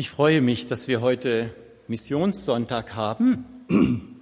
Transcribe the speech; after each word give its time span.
Ich 0.00 0.10
freue 0.10 0.40
mich, 0.42 0.68
dass 0.68 0.86
wir 0.86 1.00
heute 1.00 1.52
Missionssonntag 1.88 2.94
haben. 2.94 3.44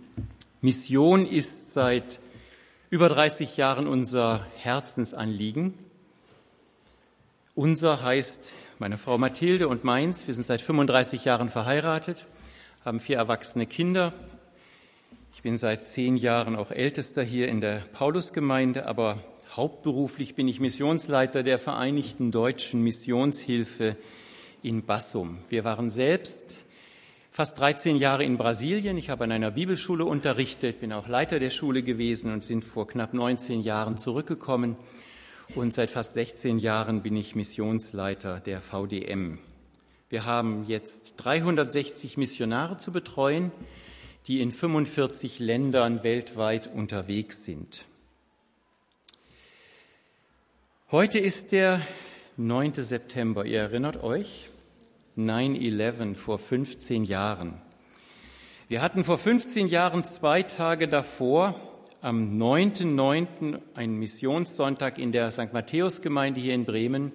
Mission 0.63 1.27
ist 1.27 1.75
seit 1.75 2.19
über 2.88 3.11
30 3.11 3.59
Jahren 3.59 3.87
unser 3.87 4.47
Herzensanliegen. 4.57 5.75
Unser 7.54 8.03
heißt 8.03 8.49
meine 8.79 8.97
Frau 8.97 9.19
Mathilde 9.19 9.69
und 9.69 9.85
meins. 9.85 10.26
Wir 10.26 10.33
sind 10.33 10.44
seit 10.44 10.62
35 10.62 11.26
Jahren 11.26 11.51
verheiratet, 11.51 12.24
haben 12.83 12.99
vier 12.99 13.19
erwachsene 13.19 13.67
Kinder. 13.67 14.15
Ich 15.35 15.43
bin 15.43 15.58
seit 15.58 15.88
zehn 15.88 16.16
Jahren 16.16 16.56
auch 16.56 16.70
Ältester 16.70 17.23
hier 17.23 17.48
in 17.48 17.61
der 17.61 17.83
Paulusgemeinde, 17.93 18.87
aber 18.87 19.19
hauptberuflich 19.55 20.37
bin 20.37 20.48
ich 20.48 20.59
Missionsleiter 20.59 21.43
der 21.43 21.59
Vereinigten 21.59 22.30
Deutschen 22.30 22.80
Missionshilfe 22.83 23.97
in 24.66 24.84
Bassum. 24.84 25.38
Wir 25.48 25.62
waren 25.62 25.91
selbst 25.91 26.56
fast 27.30 27.57
13 27.59 27.97
Jahre 27.97 28.24
in 28.24 28.37
Brasilien. 28.37 28.98
Ich 28.98 29.11
habe 29.11 29.23
an 29.23 29.30
einer 29.30 29.52
Bibelschule 29.52 30.05
unterrichtet, 30.05 30.80
bin 30.80 30.93
auch 30.93 31.07
Leiter 31.07 31.38
der 31.38 31.51
Schule 31.51 31.84
gewesen 31.84 32.33
und 32.33 32.45
sind 32.45 32.65
vor 32.65 32.88
knapp 32.88 33.15
19 33.15 33.60
Jahren 33.60 33.97
zurückgekommen. 33.97 34.77
Und 35.55 35.73
seit 35.73 35.91
fast 35.91 36.15
16 36.15 36.59
Jahren 36.59 37.02
bin 37.02 37.15
ich 37.15 37.37
Missionsleiter 37.37 38.41
der 38.41 38.60
VDM. 38.60 39.38
Wir 40.09 40.24
haben 40.24 40.65
jetzt 40.66 41.15
360 41.19 42.16
Missionare 42.16 42.77
zu 42.77 42.91
betreuen, 42.91 43.52
die 44.27 44.41
in 44.41 44.51
45 44.51 45.38
Ländern 45.38 46.02
weltweit 46.02 46.69
unterwegs 46.74 47.45
sind. 47.45 47.85
Heute 50.91 51.21
ist 51.21 51.52
der 51.52 51.80
9. 52.37 52.74
September. 52.74 53.45
Ihr 53.45 53.60
erinnert 53.60 54.02
euch? 54.02 54.48
9-11 55.16 56.15
vor 56.15 56.38
15 56.38 57.04
Jahren. 57.04 57.54
Wir 58.68 58.82
hatten 58.82 59.02
vor 59.02 59.16
15 59.16 59.68
Jahren 59.68 60.04
zwei 60.04 60.43
Tage 60.43 60.88
davor, 60.88 61.54
am 62.02 62.37
9.9. 62.37 63.59
einen 63.74 63.99
Missionssonntag 63.99 64.98
in 64.98 65.12
der 65.12 65.30
St. 65.30 65.52
Matthäus-Gemeinde 65.52 66.41
hier 66.41 66.54
in 66.54 66.66
Bremen. 66.66 67.12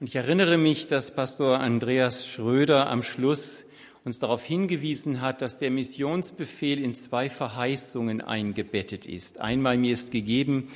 Und 0.00 0.08
ich 0.08 0.16
erinnere 0.16 0.56
mich, 0.56 0.86
dass 0.86 1.14
Pastor 1.14 1.60
Andreas 1.60 2.26
Schröder 2.26 2.88
am 2.88 3.02
Schluss 3.02 3.64
uns 4.04 4.18
darauf 4.18 4.42
hingewiesen 4.42 5.20
hat, 5.20 5.42
dass 5.42 5.58
der 5.58 5.70
Missionsbefehl 5.70 6.82
in 6.82 6.94
zwei 6.94 7.28
Verheißungen 7.28 8.20
eingebettet 8.20 9.06
ist. 9.06 9.40
Einmal 9.40 9.76
mir 9.76 9.92
ist 9.92 10.10
gegeben 10.10 10.68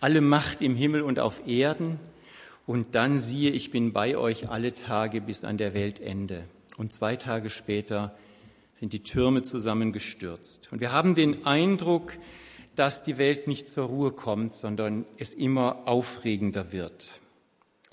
alle 0.00 0.20
Macht 0.20 0.62
im 0.62 0.76
Himmel 0.76 1.02
und 1.02 1.18
auf 1.18 1.46
Erden 1.48 1.98
und 2.68 2.94
dann 2.94 3.18
siehe, 3.18 3.50
ich 3.50 3.70
bin 3.70 3.94
bei 3.94 4.18
euch 4.18 4.50
alle 4.50 4.74
Tage 4.74 5.22
bis 5.22 5.42
an 5.42 5.56
der 5.56 5.72
Weltende. 5.72 6.44
Und 6.76 6.92
zwei 6.92 7.16
Tage 7.16 7.48
später 7.48 8.14
sind 8.74 8.92
die 8.92 9.02
Türme 9.02 9.42
zusammengestürzt. 9.42 10.68
Und 10.70 10.82
wir 10.82 10.92
haben 10.92 11.14
den 11.14 11.46
Eindruck, 11.46 12.12
dass 12.74 13.02
die 13.02 13.16
Welt 13.16 13.48
nicht 13.48 13.70
zur 13.70 13.86
Ruhe 13.86 14.12
kommt, 14.12 14.54
sondern 14.54 15.06
es 15.16 15.30
immer 15.30 15.88
aufregender 15.88 16.70
wird. 16.70 17.12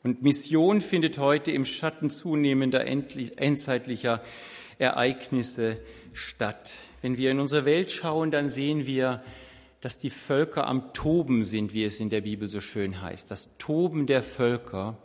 Und 0.03 0.23
Mission 0.23 0.81
findet 0.81 1.19
heute 1.19 1.53
im 1.53 1.63
Schatten 1.63 2.09
zunehmender 2.09 2.85
endzeitlicher 2.85 4.21
Ereignisse 4.77 5.77
statt. 6.11 6.73
Wenn 7.01 7.17
wir 7.17 7.31
in 7.31 7.39
unsere 7.39 7.63
Welt 7.63 7.91
schauen, 7.91 8.29
dann 8.29 8.49
sehen 8.49 8.85
wir, 8.85 9.23
dass 9.85 9.99
die 9.99 10.09
Völker 10.09 10.65
am 10.65 10.93
Toben 10.93 11.43
sind, 11.43 11.75
wie 11.75 11.83
es 11.83 11.99
in 11.99 12.09
der 12.09 12.21
Bibel 12.21 12.47
so 12.47 12.59
schön 12.59 13.03
heißt. 13.03 13.29
Das 13.29 13.49
Toben 13.59 14.07
der 14.07 14.23
Völker. 14.23 14.97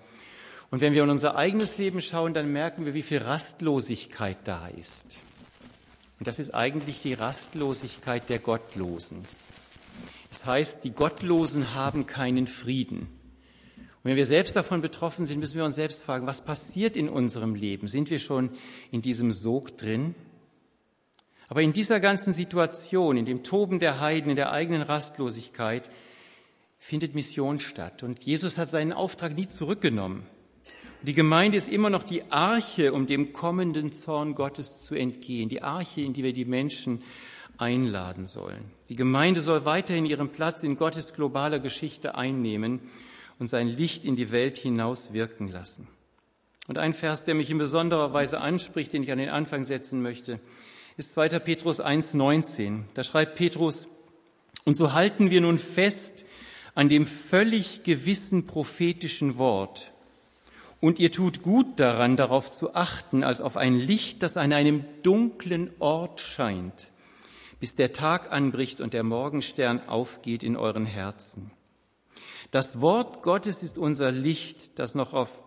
Und 0.70 0.80
wenn 0.80 0.94
wir 0.94 1.02
in 1.02 1.10
unser 1.10 1.36
eigenes 1.36 1.76
Leben 1.76 2.00
schauen, 2.00 2.32
dann 2.32 2.50
merken 2.50 2.86
wir, 2.86 2.94
wie 2.94 3.02
viel 3.02 3.18
Rastlosigkeit 3.18 4.38
da 4.44 4.68
ist. 4.68 5.18
Und 6.18 6.26
das 6.26 6.38
ist 6.38 6.54
eigentlich 6.54 7.02
die 7.02 7.12
Rastlosigkeit 7.12 8.30
der 8.30 8.38
Gottlosen. 8.38 9.18
Das 10.30 10.46
heißt, 10.46 10.82
die 10.82 10.92
Gottlosen 10.92 11.74
haben 11.74 12.06
keinen 12.06 12.46
Frieden. 12.46 13.00
Und 13.00 14.04
wenn 14.04 14.16
wir 14.16 14.24
selbst 14.24 14.56
davon 14.56 14.80
betroffen 14.80 15.26
sind, 15.26 15.40
müssen 15.40 15.58
wir 15.58 15.66
uns 15.66 15.74
selbst 15.74 16.02
fragen, 16.02 16.26
was 16.26 16.42
passiert 16.42 16.96
in 16.96 17.10
unserem 17.10 17.54
Leben? 17.54 17.86
Sind 17.86 18.08
wir 18.08 18.18
schon 18.18 18.48
in 18.90 19.02
diesem 19.02 19.30
Sog 19.30 19.76
drin? 19.76 20.14
Aber 21.50 21.62
in 21.62 21.72
dieser 21.72 21.98
ganzen 21.98 22.32
Situation, 22.32 23.16
in 23.16 23.24
dem 23.24 23.42
Toben 23.42 23.80
der 23.80 23.98
Heiden, 23.98 24.30
in 24.30 24.36
der 24.36 24.52
eigenen 24.52 24.82
Rastlosigkeit, 24.82 25.90
findet 26.78 27.16
Mission 27.16 27.58
statt. 27.58 28.04
Und 28.04 28.22
Jesus 28.22 28.56
hat 28.56 28.70
seinen 28.70 28.92
Auftrag 28.92 29.36
nie 29.36 29.48
zurückgenommen. 29.48 30.22
Die 31.02 31.12
Gemeinde 31.12 31.56
ist 31.56 31.68
immer 31.68 31.90
noch 31.90 32.04
die 32.04 32.30
Arche, 32.30 32.92
um 32.92 33.08
dem 33.08 33.32
kommenden 33.32 33.92
Zorn 33.92 34.36
Gottes 34.36 34.84
zu 34.84 34.94
entgehen. 34.94 35.48
Die 35.48 35.60
Arche, 35.62 36.02
in 36.02 36.12
die 36.12 36.22
wir 36.22 36.32
die 36.32 36.44
Menschen 36.44 37.02
einladen 37.58 38.28
sollen. 38.28 38.70
Die 38.88 38.96
Gemeinde 38.96 39.40
soll 39.40 39.64
weiterhin 39.64 40.06
ihren 40.06 40.28
Platz 40.28 40.62
in 40.62 40.76
Gottes 40.76 41.14
globaler 41.14 41.58
Geschichte 41.58 42.14
einnehmen 42.14 42.78
und 43.40 43.50
sein 43.50 43.66
Licht 43.66 44.04
in 44.04 44.14
die 44.14 44.30
Welt 44.30 44.56
hinaus 44.56 45.12
wirken 45.12 45.48
lassen. 45.48 45.88
Und 46.68 46.78
ein 46.78 46.94
Vers, 46.94 47.24
der 47.24 47.34
mich 47.34 47.50
in 47.50 47.58
besonderer 47.58 48.12
Weise 48.12 48.40
anspricht, 48.40 48.92
den 48.92 49.02
ich 49.02 49.10
an 49.10 49.18
den 49.18 49.30
Anfang 49.30 49.64
setzen 49.64 50.00
möchte, 50.00 50.38
ist 51.00 51.12
2. 51.14 51.38
Petrus 51.38 51.80
1.19. 51.80 52.82
Da 52.92 53.02
schreibt 53.02 53.36
Petrus, 53.36 53.88
und 54.66 54.74
so 54.74 54.92
halten 54.92 55.30
wir 55.30 55.40
nun 55.40 55.56
fest 55.58 56.26
an 56.74 56.90
dem 56.90 57.06
völlig 57.06 57.84
gewissen 57.84 58.44
prophetischen 58.44 59.38
Wort. 59.38 59.94
Und 60.78 60.98
ihr 60.98 61.10
tut 61.10 61.40
gut 61.40 61.80
daran, 61.80 62.18
darauf 62.18 62.50
zu 62.50 62.74
achten, 62.74 63.24
als 63.24 63.40
auf 63.40 63.56
ein 63.56 63.78
Licht, 63.78 64.22
das 64.22 64.36
an 64.36 64.52
einem 64.52 64.84
dunklen 65.02 65.70
Ort 65.78 66.20
scheint, 66.20 66.88
bis 67.60 67.74
der 67.74 67.94
Tag 67.94 68.30
anbricht 68.30 68.82
und 68.82 68.92
der 68.92 69.02
Morgenstern 69.02 69.80
aufgeht 69.88 70.42
in 70.42 70.54
euren 70.54 70.84
Herzen. 70.84 71.50
Das 72.50 72.82
Wort 72.82 73.22
Gottes 73.22 73.62
ist 73.62 73.78
unser 73.78 74.12
Licht, 74.12 74.78
das 74.78 74.94
noch 74.94 75.14
auf 75.14 75.42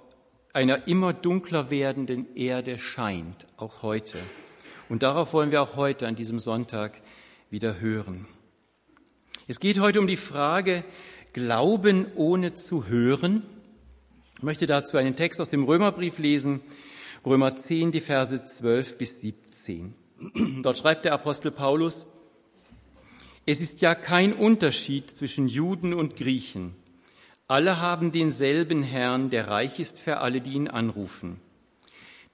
einer 0.52 0.88
immer 0.88 1.14
dunkler 1.14 1.70
werdenden 1.70 2.36
Erde 2.36 2.80
scheint, 2.80 3.46
auch 3.58 3.84
heute. 3.84 4.18
Und 4.90 5.04
darauf 5.04 5.34
wollen 5.34 5.52
wir 5.52 5.62
auch 5.62 5.76
heute 5.76 6.08
an 6.08 6.16
diesem 6.16 6.40
Sonntag 6.40 7.02
wieder 7.50 7.80
hören. 7.80 8.28
Es 9.48 9.60
geht 9.60 9.80
heute 9.80 10.00
um 10.00 10.08
die 10.08 10.18
Frage, 10.18 10.84
Glauben 11.34 12.06
ohne 12.16 12.54
zu 12.54 12.86
hören. 12.88 13.44
Ich 14.38 14.44
möchte 14.44 14.68
dazu 14.68 14.98
einen 14.98 15.16
Text 15.16 15.42
aus 15.42 15.50
dem 15.50 15.64
Römerbrief 15.64 16.20
lesen, 16.20 16.62
Römer 17.26 17.56
10, 17.56 17.92
die 17.92 18.02
Verse 18.02 18.46
12 18.46 18.98
bis 18.98 19.22
17. 19.22 19.96
Dort 20.62 20.78
schreibt 20.78 21.06
der 21.06 21.14
Apostel 21.14 21.52
Paulus, 21.52 22.06
es 23.46 23.62
ist 23.62 23.82
ja 23.82 23.96
kein 23.96 24.34
Unterschied 24.34 25.10
zwischen 25.10 25.48
Juden 25.48 25.94
und 25.94 26.16
Griechen. 26.16 26.76
Alle 27.48 27.80
haben 27.82 28.12
denselben 28.12 28.84
Herrn, 28.84 29.30
der 29.30 29.48
reich 29.48 29.80
ist 29.80 30.00
für 30.00 30.18
alle, 30.18 30.40
die 30.40 30.54
ihn 30.54 30.68
anrufen. 30.68 31.42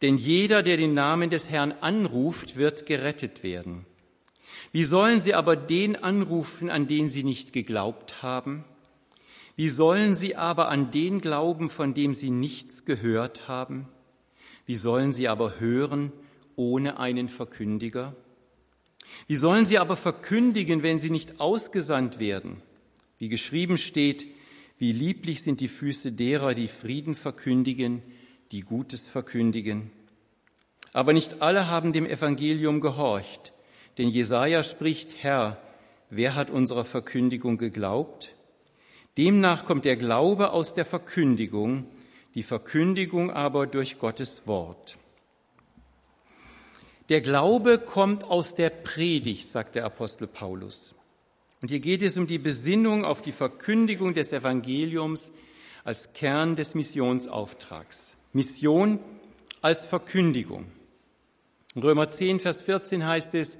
Denn 0.01 0.17
jeder, 0.17 0.63
der 0.63 0.77
den 0.77 0.93
Namen 0.93 1.29
des 1.29 1.49
Herrn 1.49 1.73
anruft, 1.81 2.55
wird 2.55 2.85
gerettet 2.85 3.43
werden. 3.43 3.85
Wie 4.71 4.83
sollen 4.83 5.21
sie 5.21 5.33
aber 5.33 5.55
den 5.55 5.95
anrufen, 5.95 6.69
an 6.69 6.87
den 6.87 7.09
sie 7.09 7.23
nicht 7.23 7.53
geglaubt 7.53 8.21
haben? 8.21 8.63
Wie 9.55 9.69
sollen 9.69 10.15
sie 10.15 10.35
aber 10.35 10.69
an 10.69 10.91
den 10.91 11.19
glauben, 11.19 11.67
von 11.67 11.93
dem 11.93 12.13
sie 12.13 12.29
nichts 12.29 12.85
gehört 12.85 13.47
haben? 13.47 13.87
Wie 14.65 14.75
sollen 14.75 15.11
sie 15.11 15.27
aber 15.27 15.59
hören 15.59 16.13
ohne 16.55 16.99
einen 16.99 17.27
Verkündiger? 17.27 18.15
Wie 19.27 19.35
sollen 19.35 19.65
sie 19.65 19.79
aber 19.79 19.97
verkündigen, 19.97 20.83
wenn 20.83 20.99
sie 20.99 21.09
nicht 21.09 21.41
ausgesandt 21.41 22.19
werden? 22.19 22.61
Wie 23.17 23.27
geschrieben 23.27 23.77
steht, 23.77 24.27
wie 24.77 24.93
lieblich 24.93 25.41
sind 25.41 25.59
die 25.59 25.67
Füße 25.67 26.11
derer, 26.13 26.53
die 26.53 26.69
Frieden 26.69 27.15
verkündigen, 27.15 28.01
die 28.51 28.61
Gutes 28.61 29.07
verkündigen. 29.07 29.91
Aber 30.93 31.13
nicht 31.13 31.41
alle 31.41 31.67
haben 31.67 31.93
dem 31.93 32.05
Evangelium 32.05 32.81
gehorcht, 32.81 33.53
denn 33.97 34.09
Jesaja 34.09 34.63
spricht, 34.63 35.23
Herr, 35.23 35.57
wer 36.09 36.35
hat 36.35 36.49
unserer 36.49 36.85
Verkündigung 36.85 37.57
geglaubt? 37.57 38.35
Demnach 39.17 39.65
kommt 39.65 39.85
der 39.85 39.97
Glaube 39.97 40.51
aus 40.51 40.73
der 40.73 40.85
Verkündigung, 40.85 41.85
die 42.35 42.43
Verkündigung 42.43 43.31
aber 43.31 43.67
durch 43.67 43.99
Gottes 43.99 44.43
Wort. 44.45 44.97
Der 47.09 47.21
Glaube 47.21 47.79
kommt 47.79 48.23
aus 48.23 48.55
der 48.55 48.69
Predigt, 48.69 49.49
sagt 49.49 49.75
der 49.75 49.85
Apostel 49.85 50.27
Paulus. 50.27 50.93
Und 51.61 51.69
hier 51.69 51.79
geht 51.79 52.03
es 52.03 52.17
um 52.17 52.27
die 52.27 52.37
Besinnung 52.37 53.03
auf 53.03 53.21
die 53.21 53.31
Verkündigung 53.31 54.13
des 54.13 54.31
Evangeliums 54.31 55.31
als 55.83 56.13
Kern 56.13 56.55
des 56.55 56.75
Missionsauftrags. 56.75 58.11
Mission 58.33 58.99
als 59.61 59.85
Verkündigung. 59.85 60.65
In 61.75 61.81
Römer 61.81 62.11
10, 62.11 62.39
Vers 62.39 62.61
14 62.61 63.05
heißt 63.05 63.33
es, 63.35 63.57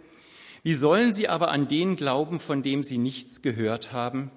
wie 0.63 0.73
sollen 0.73 1.13
sie 1.13 1.27
aber 1.27 1.51
an 1.51 1.67
den 1.67 1.95
glauben, 1.95 2.39
von 2.39 2.61
dem 2.63 2.83
sie 2.83 2.97
nichts 2.97 3.41
gehört 3.41 3.93
haben? 3.93 4.31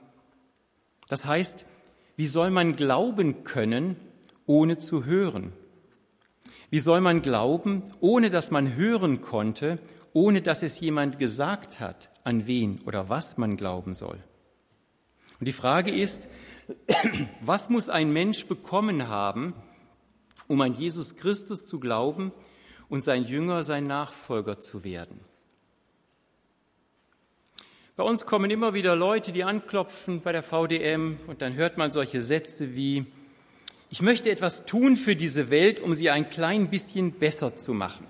Das 1.09 1.25
heißt, 1.25 1.67
wie 2.17 2.27
soll 2.27 2.51
man 2.51 2.77
glauben 2.77 3.45
können, 3.45 3.97
ohne 4.47 4.79
zu 4.79 5.05
hören? 5.05 5.53
Wie 6.71 6.81
soll 6.81 7.01
man 7.01 7.21
glauben, 7.21 7.83
ohne 8.01 8.31
dass 8.31 8.51
man 8.51 8.77
hören 8.77 9.21
konnte, 9.21 9.79
ohne 10.15 10.41
dass 10.41 10.63
es 10.63 10.81
jemand 10.81 11.19
gesagt 11.19 11.81
hat, 11.81 12.11
an 12.25 12.47
wen 12.47 12.81
oder 12.87 13.09
was 13.09 13.37
man 13.37 13.57
glauben 13.57 13.95
soll? 13.95 14.23
Und 15.41 15.47
die 15.47 15.53
Frage 15.53 15.91
ist, 15.91 16.29
was 17.41 17.69
muss 17.69 17.89
ein 17.89 18.13
Mensch 18.13 18.47
bekommen 18.47 19.09
haben, 19.09 19.55
um 20.49 20.61
an 20.61 20.75
Jesus 20.75 21.17
Christus 21.17 21.65
zu 21.65 21.81
glauben 21.81 22.33
und 22.89 23.03
sein 23.03 23.25
Jünger, 23.25 23.65
sein 23.65 23.85
Nachfolger 23.85 24.61
zu 24.61 24.85
werden? 24.85 25.21
Bei 27.95 28.05
uns 28.05 28.25
kommen 28.25 28.51
immer 28.51 28.73
wieder 28.73 28.97
Leute, 28.97 29.33
die 29.33 29.45
anklopfen 29.45 30.23
bei 30.23 30.33
der 30.33 30.43
VDM 30.43 31.19
und 31.27 31.43
dann 31.43 31.55
hört 31.55 31.77
man 31.77 31.93
solche 31.93 32.23
Sätze 32.23 32.75
wie, 32.75 33.05
ich 33.91 34.01
möchte 34.01 34.31
etwas 34.31 34.65
tun 34.65 34.97
für 34.97 35.15
diese 35.15 35.51
Welt, 35.51 35.79
um 35.81 35.93
sie 35.95 36.09
ein 36.09 36.31
klein 36.31 36.71
bisschen 36.71 37.13
besser 37.13 37.55
zu 37.55 37.75
machen. 37.75 38.07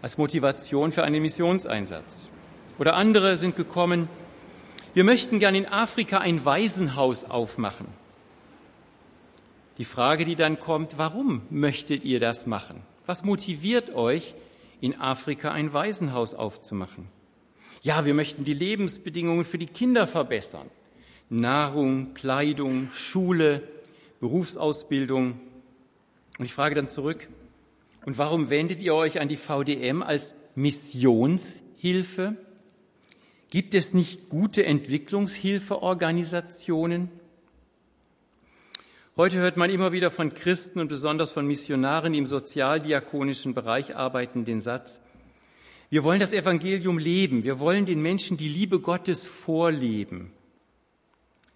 Als 0.00 0.16
Motivation 0.16 0.90
für 0.90 1.04
einen 1.04 1.20
Missionseinsatz. 1.20 2.30
Oder 2.78 2.94
andere 2.94 3.36
sind 3.36 3.56
gekommen, 3.56 4.08
wir 4.94 5.04
möchten 5.04 5.38
gern 5.38 5.54
in 5.54 5.66
Afrika 5.66 6.18
ein 6.18 6.44
Waisenhaus 6.44 7.24
aufmachen. 7.24 7.86
Die 9.82 9.86
Frage, 9.86 10.24
die 10.24 10.36
dann 10.36 10.60
kommt, 10.60 10.96
warum 10.96 11.42
möchtet 11.50 12.04
ihr 12.04 12.20
das 12.20 12.46
machen? 12.46 12.82
Was 13.04 13.24
motiviert 13.24 13.96
euch, 13.96 14.36
in 14.80 15.00
Afrika 15.00 15.50
ein 15.50 15.72
Waisenhaus 15.72 16.34
aufzumachen? 16.34 17.08
Ja, 17.80 18.04
wir 18.04 18.14
möchten 18.14 18.44
die 18.44 18.54
Lebensbedingungen 18.54 19.44
für 19.44 19.58
die 19.58 19.66
Kinder 19.66 20.06
verbessern. 20.06 20.68
Nahrung, 21.30 22.14
Kleidung, 22.14 22.92
Schule, 22.92 23.66
Berufsausbildung. 24.20 25.40
Und 26.38 26.44
ich 26.44 26.54
frage 26.54 26.76
dann 26.76 26.88
zurück, 26.88 27.26
und 28.06 28.18
warum 28.18 28.50
wendet 28.50 28.82
ihr 28.82 28.94
euch 28.94 29.20
an 29.20 29.26
die 29.26 29.36
VDM 29.36 30.04
als 30.04 30.36
Missionshilfe? 30.54 32.36
Gibt 33.50 33.74
es 33.74 33.94
nicht 33.94 34.28
gute 34.28 34.64
Entwicklungshilfeorganisationen? 34.64 37.21
Heute 39.14 39.36
hört 39.36 39.58
man 39.58 39.68
immer 39.68 39.92
wieder 39.92 40.10
von 40.10 40.32
Christen 40.32 40.80
und 40.80 40.88
besonders 40.88 41.32
von 41.32 41.46
Missionaren, 41.46 42.14
die 42.14 42.18
im 42.18 42.26
sozialdiakonischen 42.26 43.52
Bereich 43.52 43.94
arbeiten, 43.94 44.46
den 44.46 44.62
Satz, 44.62 45.00
wir 45.90 46.02
wollen 46.02 46.20
das 46.20 46.32
Evangelium 46.32 46.96
leben. 46.96 47.44
Wir 47.44 47.60
wollen 47.60 47.84
den 47.84 48.00
Menschen 48.00 48.38
die 48.38 48.48
Liebe 48.48 48.80
Gottes 48.80 49.26
vorleben. 49.26 50.32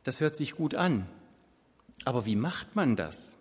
Das 0.05 0.21
hört 0.21 0.37
sich 0.37 0.55
gut 0.55 0.75
an. 0.75 1.07
Aber 2.05 2.27
wie 2.27 2.37
macht 2.37 2.77
man 2.77 2.95
das? 2.95 3.39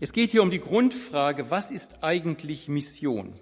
Es 0.00 0.14
geht 0.14 0.30
hier 0.30 0.42
um 0.42 0.50
die 0.50 0.58
Grundfrage, 0.58 1.50
was 1.50 1.70
ist 1.70 2.02
eigentlich 2.02 2.68
Mission? 2.68 3.34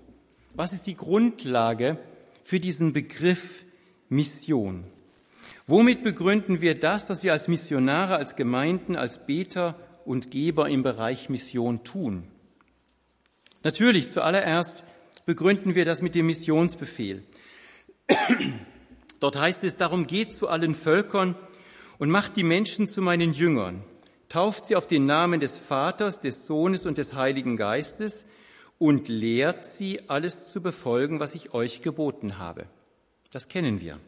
Was 0.56 0.72
ist 0.72 0.88
die 0.88 0.96
Grundlage 0.96 2.00
für 2.42 2.58
diesen 2.58 2.92
Begriff 2.92 3.64
Mission? 4.08 4.82
Womit 5.66 6.02
begründen 6.02 6.60
wir 6.60 6.78
das, 6.78 7.08
was 7.08 7.22
wir 7.22 7.32
als 7.32 7.48
Missionare, 7.48 8.16
als 8.16 8.36
Gemeinden, 8.36 8.96
als 8.96 9.26
Beter 9.26 9.76
und 10.04 10.30
Geber 10.30 10.68
im 10.68 10.82
Bereich 10.82 11.28
Mission 11.28 11.84
tun? 11.84 12.24
Natürlich 13.62 14.08
zuallererst 14.08 14.84
begründen 15.26 15.74
wir 15.74 15.84
das 15.84 16.02
mit 16.02 16.14
dem 16.14 16.26
Missionsbefehl. 16.26 17.22
Dort 19.20 19.38
heißt 19.38 19.62
es, 19.64 19.76
darum 19.76 20.06
geht 20.06 20.32
zu 20.34 20.48
allen 20.48 20.74
Völkern 20.74 21.36
und 21.98 22.10
macht 22.10 22.36
die 22.36 22.42
Menschen 22.42 22.86
zu 22.86 23.02
meinen 23.02 23.32
Jüngern, 23.34 23.84
tauft 24.28 24.66
sie 24.66 24.76
auf 24.76 24.86
den 24.86 25.04
Namen 25.04 25.38
des 25.38 25.56
Vaters, 25.56 26.20
des 26.20 26.46
Sohnes 26.46 26.86
und 26.86 26.96
des 26.98 27.12
Heiligen 27.12 27.56
Geistes 27.56 28.24
und 28.78 29.08
lehrt 29.08 29.66
sie, 29.66 30.08
alles 30.08 30.46
zu 30.46 30.62
befolgen, 30.62 31.20
was 31.20 31.34
ich 31.34 31.52
euch 31.52 31.82
geboten 31.82 32.38
habe. 32.38 32.66
Das 33.30 33.48
kennen 33.48 33.80
wir. 33.80 34.00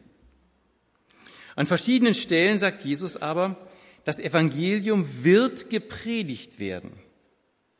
An 1.55 1.65
verschiedenen 1.65 2.13
Stellen 2.13 2.57
sagt 2.59 2.83
Jesus 2.83 3.17
aber, 3.17 3.57
das 4.03 4.19
Evangelium 4.19 5.05
wird 5.23 5.69
gepredigt 5.69 6.59
werden. 6.59 6.91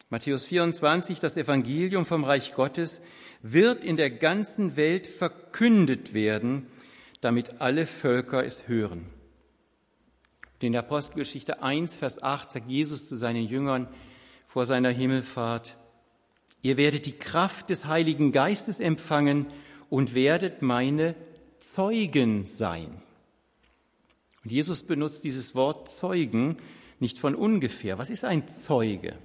Matthäus 0.10 0.46
24, 0.46 1.20
das 1.20 1.38
Evangelium 1.38 2.06
vom 2.06 2.24
Reich 2.24 2.54
Gottes 2.54 3.02
wird 3.42 3.84
in 3.84 3.98
der 3.98 4.12
ganzen 4.12 4.76
Welt 4.76 5.08
verkündet 5.08 6.14
werden, 6.14 6.68
damit 7.20 7.62
alle 7.62 7.88
Völker 7.88 8.46
es 8.46 8.68
hören. 8.68 9.06
In 10.60 10.72
der 10.72 10.82
Apostelgeschichte 10.82 11.62
1, 11.62 11.94
Vers 11.94 12.24
8 12.24 12.54
sagt 12.54 12.70
Jesus 12.70 13.06
zu 13.08 13.16
seinen 13.16 13.46
Jüngern 13.46 13.88
vor 14.46 14.66
seiner 14.66 14.92
Himmelfahrt, 14.92 15.76
ihr 16.62 16.78
werdet 16.78 17.06
die 17.06 17.18
Kraft 17.18 17.70
des 17.70 17.86
Heiligen 17.86 18.32
Geistes 18.32 18.80
empfangen 18.80 19.48
und 19.90 20.16
werdet 20.16 20.62
meine 20.62 21.16
Zeugen 21.60 22.46
sein. 22.46 23.02
Und 24.44 24.52
Jesus 24.52 24.84
benutzt 24.84 25.24
dieses 25.24 25.56
Wort 25.56 25.90
Zeugen 25.90 26.58
nicht 27.00 27.20
von 27.20 27.36
ungefähr. 27.36 27.98
Was 27.98 28.10
ist 28.10 28.26
ein 28.26 28.48
Zeuge? 28.48 29.16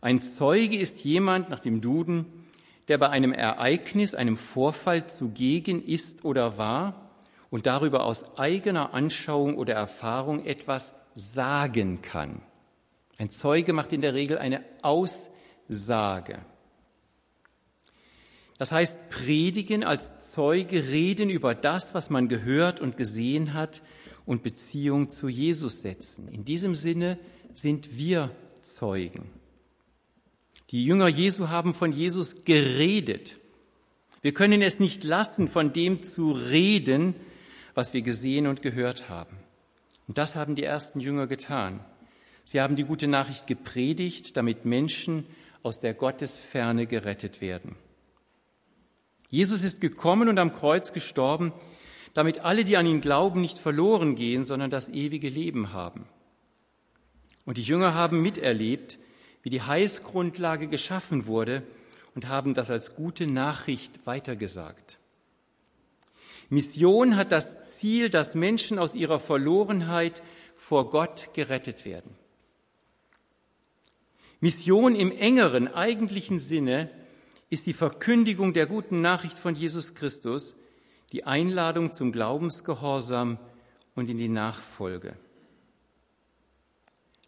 Ein 0.00 0.22
Zeuge 0.22 0.76
ist 0.76 1.00
jemand 1.00 1.50
nach 1.50 1.60
dem 1.60 1.80
Duden, 1.80 2.26
der 2.88 2.98
bei 2.98 3.08
einem 3.08 3.32
Ereignis, 3.32 4.14
einem 4.14 4.36
Vorfall 4.36 5.08
zugegen 5.08 5.82
ist 5.82 6.24
oder 6.24 6.58
war 6.58 7.10
und 7.50 7.66
darüber 7.66 8.04
aus 8.04 8.38
eigener 8.38 8.94
Anschauung 8.94 9.56
oder 9.56 9.74
Erfahrung 9.74 10.44
etwas 10.44 10.94
sagen 11.14 12.02
kann. 12.02 12.42
Ein 13.18 13.30
Zeuge 13.30 13.72
macht 13.72 13.92
in 13.92 14.02
der 14.02 14.14
Regel 14.14 14.38
eine 14.38 14.62
Aussage. 14.82 16.44
Das 18.58 18.72
heißt, 18.72 19.10
predigen 19.10 19.84
als 19.84 20.32
Zeuge, 20.32 20.88
reden 20.88 21.30
über 21.30 21.54
das, 21.54 21.94
was 21.94 22.10
man 22.10 22.28
gehört 22.28 22.80
und 22.80 22.96
gesehen 22.96 23.54
hat 23.54 23.82
und 24.26 24.42
Beziehung 24.42 25.08
zu 25.08 25.28
Jesus 25.28 25.80
setzen. 25.82 26.28
In 26.28 26.44
diesem 26.44 26.74
Sinne 26.74 27.18
sind 27.54 27.96
wir 27.96 28.30
Zeugen. 28.60 29.30
Die 30.70 30.84
Jünger 30.84 31.08
Jesu 31.08 31.48
haben 31.48 31.72
von 31.72 31.92
Jesus 31.92 32.44
geredet. 32.44 33.36
Wir 34.20 34.34
können 34.34 34.60
es 34.62 34.80
nicht 34.80 35.04
lassen, 35.04 35.46
von 35.46 35.72
dem 35.72 36.02
zu 36.02 36.32
reden, 36.32 37.14
was 37.74 37.94
wir 37.94 38.02
gesehen 38.02 38.48
und 38.48 38.62
gehört 38.62 39.08
haben. 39.08 39.36
Und 40.08 40.18
das 40.18 40.34
haben 40.34 40.56
die 40.56 40.64
ersten 40.64 40.98
Jünger 40.98 41.28
getan. 41.28 41.80
Sie 42.42 42.60
haben 42.60 42.74
die 42.74 42.84
gute 42.84 43.06
Nachricht 43.06 43.46
gepredigt, 43.46 44.36
damit 44.36 44.64
Menschen 44.64 45.26
aus 45.62 45.80
der 45.80 45.94
Gottesferne 45.94 46.86
gerettet 46.86 47.40
werden. 47.40 47.76
Jesus 49.28 49.64
ist 49.64 49.80
gekommen 49.80 50.28
und 50.28 50.38
am 50.38 50.52
Kreuz 50.52 50.92
gestorben, 50.92 51.52
damit 52.16 52.38
alle, 52.38 52.64
die 52.64 52.78
an 52.78 52.86
ihn 52.86 53.02
glauben, 53.02 53.42
nicht 53.42 53.58
verloren 53.58 54.14
gehen, 54.14 54.44
sondern 54.44 54.70
das 54.70 54.88
ewige 54.88 55.28
Leben 55.28 55.74
haben. 55.74 56.06
Und 57.44 57.58
die 57.58 57.62
Jünger 57.62 57.92
haben 57.92 58.22
miterlebt, 58.22 58.98
wie 59.42 59.50
die 59.50 59.60
Heilsgrundlage 59.60 60.66
geschaffen 60.66 61.26
wurde 61.26 61.62
und 62.14 62.26
haben 62.26 62.54
das 62.54 62.70
als 62.70 62.94
gute 62.94 63.26
Nachricht 63.26 64.06
weitergesagt. 64.06 64.98
Mission 66.48 67.16
hat 67.16 67.32
das 67.32 67.76
Ziel, 67.76 68.08
dass 68.08 68.34
Menschen 68.34 68.78
aus 68.78 68.94
ihrer 68.94 69.20
Verlorenheit 69.20 70.22
vor 70.56 70.88
Gott 70.88 71.28
gerettet 71.34 71.84
werden. 71.84 72.16
Mission 74.40 74.94
im 74.94 75.12
engeren, 75.12 75.68
eigentlichen 75.68 76.40
Sinne 76.40 76.88
ist 77.50 77.66
die 77.66 77.74
Verkündigung 77.74 78.54
der 78.54 78.66
guten 78.66 79.02
Nachricht 79.02 79.38
von 79.38 79.54
Jesus 79.54 79.94
Christus, 79.94 80.54
die 81.12 81.24
Einladung 81.24 81.92
zum 81.92 82.12
Glaubensgehorsam 82.12 83.38
und 83.94 84.10
in 84.10 84.18
die 84.18 84.28
Nachfolge. 84.28 85.16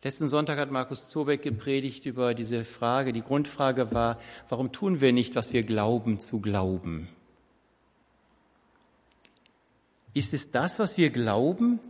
Letzten 0.02 0.28
Sonntag 0.28 0.58
hat 0.58 0.70
Markus 0.70 1.08
Zobeck 1.08 1.42
gepredigt 1.42 2.06
über 2.06 2.32
diese 2.32 2.64
Frage. 2.64 3.12
Die 3.12 3.23
Grundfrage 3.23 3.92
war, 3.92 4.20
warum 4.49 4.70
tun 4.70 5.00
wir 5.00 5.12
nicht, 5.12 5.35
was 5.35 5.52
wir 5.52 5.64
glauben 5.64 6.20
zu 6.20 6.38
glauben? 6.40 7.08
Ist 10.14 10.35
es 10.35 10.50
das, 10.52 10.78
was 10.78 10.97
wir 10.97 11.11
glauben, 11.11 11.80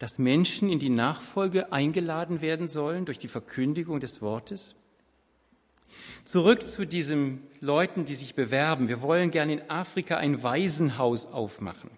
dass 0.00 0.18
Menschen 0.18 0.68
in 0.68 0.80
die 0.80 0.90
Nachfolge 0.90 1.72
eingeladen 1.72 2.40
werden 2.40 2.66
sollen 2.66 3.04
durch 3.04 3.18
die 3.18 3.28
Verkündigung 3.28 4.00
des 4.00 4.20
Wortes? 4.20 4.74
Zurück 6.24 6.68
zu 6.68 6.86
diesen 6.86 7.42
Leuten, 7.60 8.04
die 8.04 8.14
sich 8.14 8.34
bewerben. 8.34 8.88
Wir 8.88 9.02
wollen 9.02 9.30
gerne 9.30 9.54
in 9.54 9.70
Afrika 9.70 10.16
ein 10.16 10.42
Waisenhaus 10.42 11.26
aufmachen. 11.26 11.90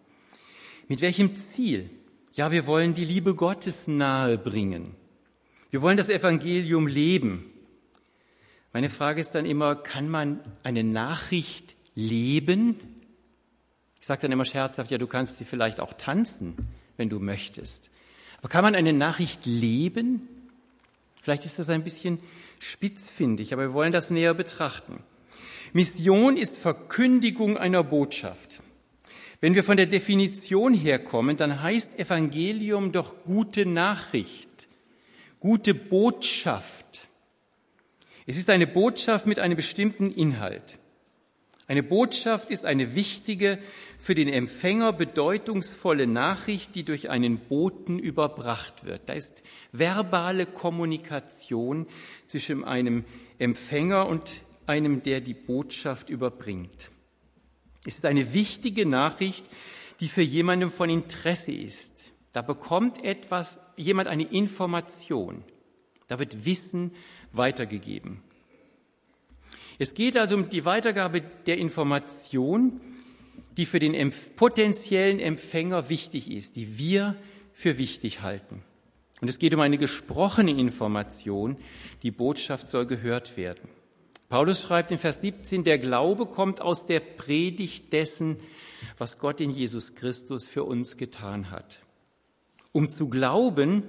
Mit 0.88 1.02
welchem 1.02 1.36
Ziel? 1.36 1.90
Ja, 2.32 2.50
wir 2.50 2.66
wollen 2.66 2.94
die 2.94 3.04
Liebe 3.04 3.34
Gottes 3.34 3.86
nahe 3.86 4.38
bringen. 4.38 4.96
Wir 5.70 5.82
wollen 5.82 5.96
das 5.96 6.08
Evangelium 6.08 6.86
leben. 6.86 7.50
Meine 8.72 8.90
Frage 8.90 9.20
ist 9.20 9.32
dann 9.34 9.46
immer, 9.46 9.76
kann 9.76 10.08
man 10.08 10.40
eine 10.62 10.84
Nachricht 10.84 11.76
leben? 11.94 12.76
Ich 14.00 14.06
sage 14.06 14.22
dann 14.22 14.32
immer 14.32 14.44
scherzhaft, 14.44 14.90
ja, 14.90 14.98
du 14.98 15.06
kannst 15.06 15.38
sie 15.38 15.44
vielleicht 15.44 15.80
auch 15.80 15.92
tanzen, 15.92 16.56
wenn 16.96 17.08
du 17.08 17.20
möchtest. 17.20 17.90
Aber 18.38 18.48
kann 18.48 18.64
man 18.64 18.74
eine 18.74 18.92
Nachricht 18.92 19.46
leben? 19.46 20.28
Vielleicht 21.22 21.44
ist 21.44 21.58
das 21.58 21.70
ein 21.70 21.84
bisschen 21.84 22.18
spitzfindig, 22.58 23.52
aber 23.52 23.62
wir 23.62 23.74
wollen 23.74 23.92
das 23.92 24.10
näher 24.10 24.34
betrachten. 24.34 25.02
Mission 25.72 26.36
ist 26.36 26.56
Verkündigung 26.56 27.56
einer 27.56 27.82
Botschaft. 27.82 28.62
Wenn 29.40 29.54
wir 29.54 29.64
von 29.64 29.76
der 29.76 29.86
Definition 29.86 30.72
herkommen, 30.72 31.36
dann 31.36 31.62
heißt 31.62 31.98
Evangelium 31.98 32.92
doch 32.92 33.24
gute 33.24 33.66
Nachricht, 33.66 34.68
gute 35.40 35.74
Botschaft. 35.74 37.08
Es 38.26 38.38
ist 38.38 38.48
eine 38.48 38.66
Botschaft 38.66 39.26
mit 39.26 39.38
einem 39.38 39.56
bestimmten 39.56 40.10
Inhalt. 40.10 40.78
Eine 41.66 41.82
Botschaft 41.82 42.50
ist 42.50 42.66
eine 42.66 42.94
wichtige, 42.94 43.58
für 43.98 44.14
den 44.14 44.28
Empfänger 44.28 44.92
bedeutungsvolle 44.92 46.06
Nachricht, 46.06 46.74
die 46.74 46.84
durch 46.84 47.08
einen 47.08 47.38
Boten 47.38 47.98
überbracht 47.98 48.84
wird. 48.84 49.08
Da 49.08 49.14
ist 49.14 49.42
verbale 49.72 50.44
Kommunikation 50.44 51.86
zwischen 52.26 52.64
einem 52.64 53.04
Empfänger 53.38 54.06
und 54.06 54.30
einem, 54.66 55.02
der 55.02 55.22
die 55.22 55.34
Botschaft 55.34 56.10
überbringt. 56.10 56.90
Es 57.86 57.96
ist 57.96 58.04
eine 58.04 58.34
wichtige 58.34 58.84
Nachricht, 58.84 59.48
die 60.00 60.08
für 60.08 60.22
jemanden 60.22 60.70
von 60.70 60.90
Interesse 60.90 61.52
ist. 61.52 61.94
Da 62.32 62.42
bekommt 62.42 63.02
etwas, 63.04 63.58
jemand 63.76 64.08
eine 64.08 64.24
Information. 64.24 65.44
Da 66.08 66.18
wird 66.18 66.44
Wissen 66.44 66.92
weitergegeben. 67.32 68.22
Es 69.78 69.94
geht 69.94 70.16
also 70.16 70.36
um 70.36 70.48
die 70.48 70.64
Weitergabe 70.64 71.22
der 71.46 71.58
Information, 71.58 72.80
die 73.56 73.66
für 73.66 73.78
den 73.78 74.10
potenziellen 74.36 75.20
Empfänger 75.20 75.88
wichtig 75.88 76.30
ist, 76.30 76.56
die 76.56 76.78
wir 76.78 77.16
für 77.52 77.78
wichtig 77.78 78.22
halten. 78.22 78.62
Und 79.20 79.28
es 79.28 79.38
geht 79.38 79.54
um 79.54 79.60
eine 79.60 79.78
gesprochene 79.78 80.50
Information. 80.50 81.56
Die 82.02 82.10
Botschaft 82.10 82.68
soll 82.68 82.86
gehört 82.86 83.36
werden. 83.36 83.68
Paulus 84.28 84.62
schreibt 84.62 84.90
in 84.90 84.98
Vers 84.98 85.20
17, 85.20 85.64
der 85.64 85.78
Glaube 85.78 86.26
kommt 86.26 86.60
aus 86.60 86.86
der 86.86 87.00
Predigt 87.00 87.92
dessen, 87.92 88.38
was 88.98 89.18
Gott 89.18 89.40
in 89.40 89.50
Jesus 89.50 89.94
Christus 89.94 90.46
für 90.46 90.64
uns 90.64 90.96
getan 90.96 91.50
hat. 91.50 91.78
Um 92.72 92.88
zu 92.88 93.08
glauben, 93.08 93.84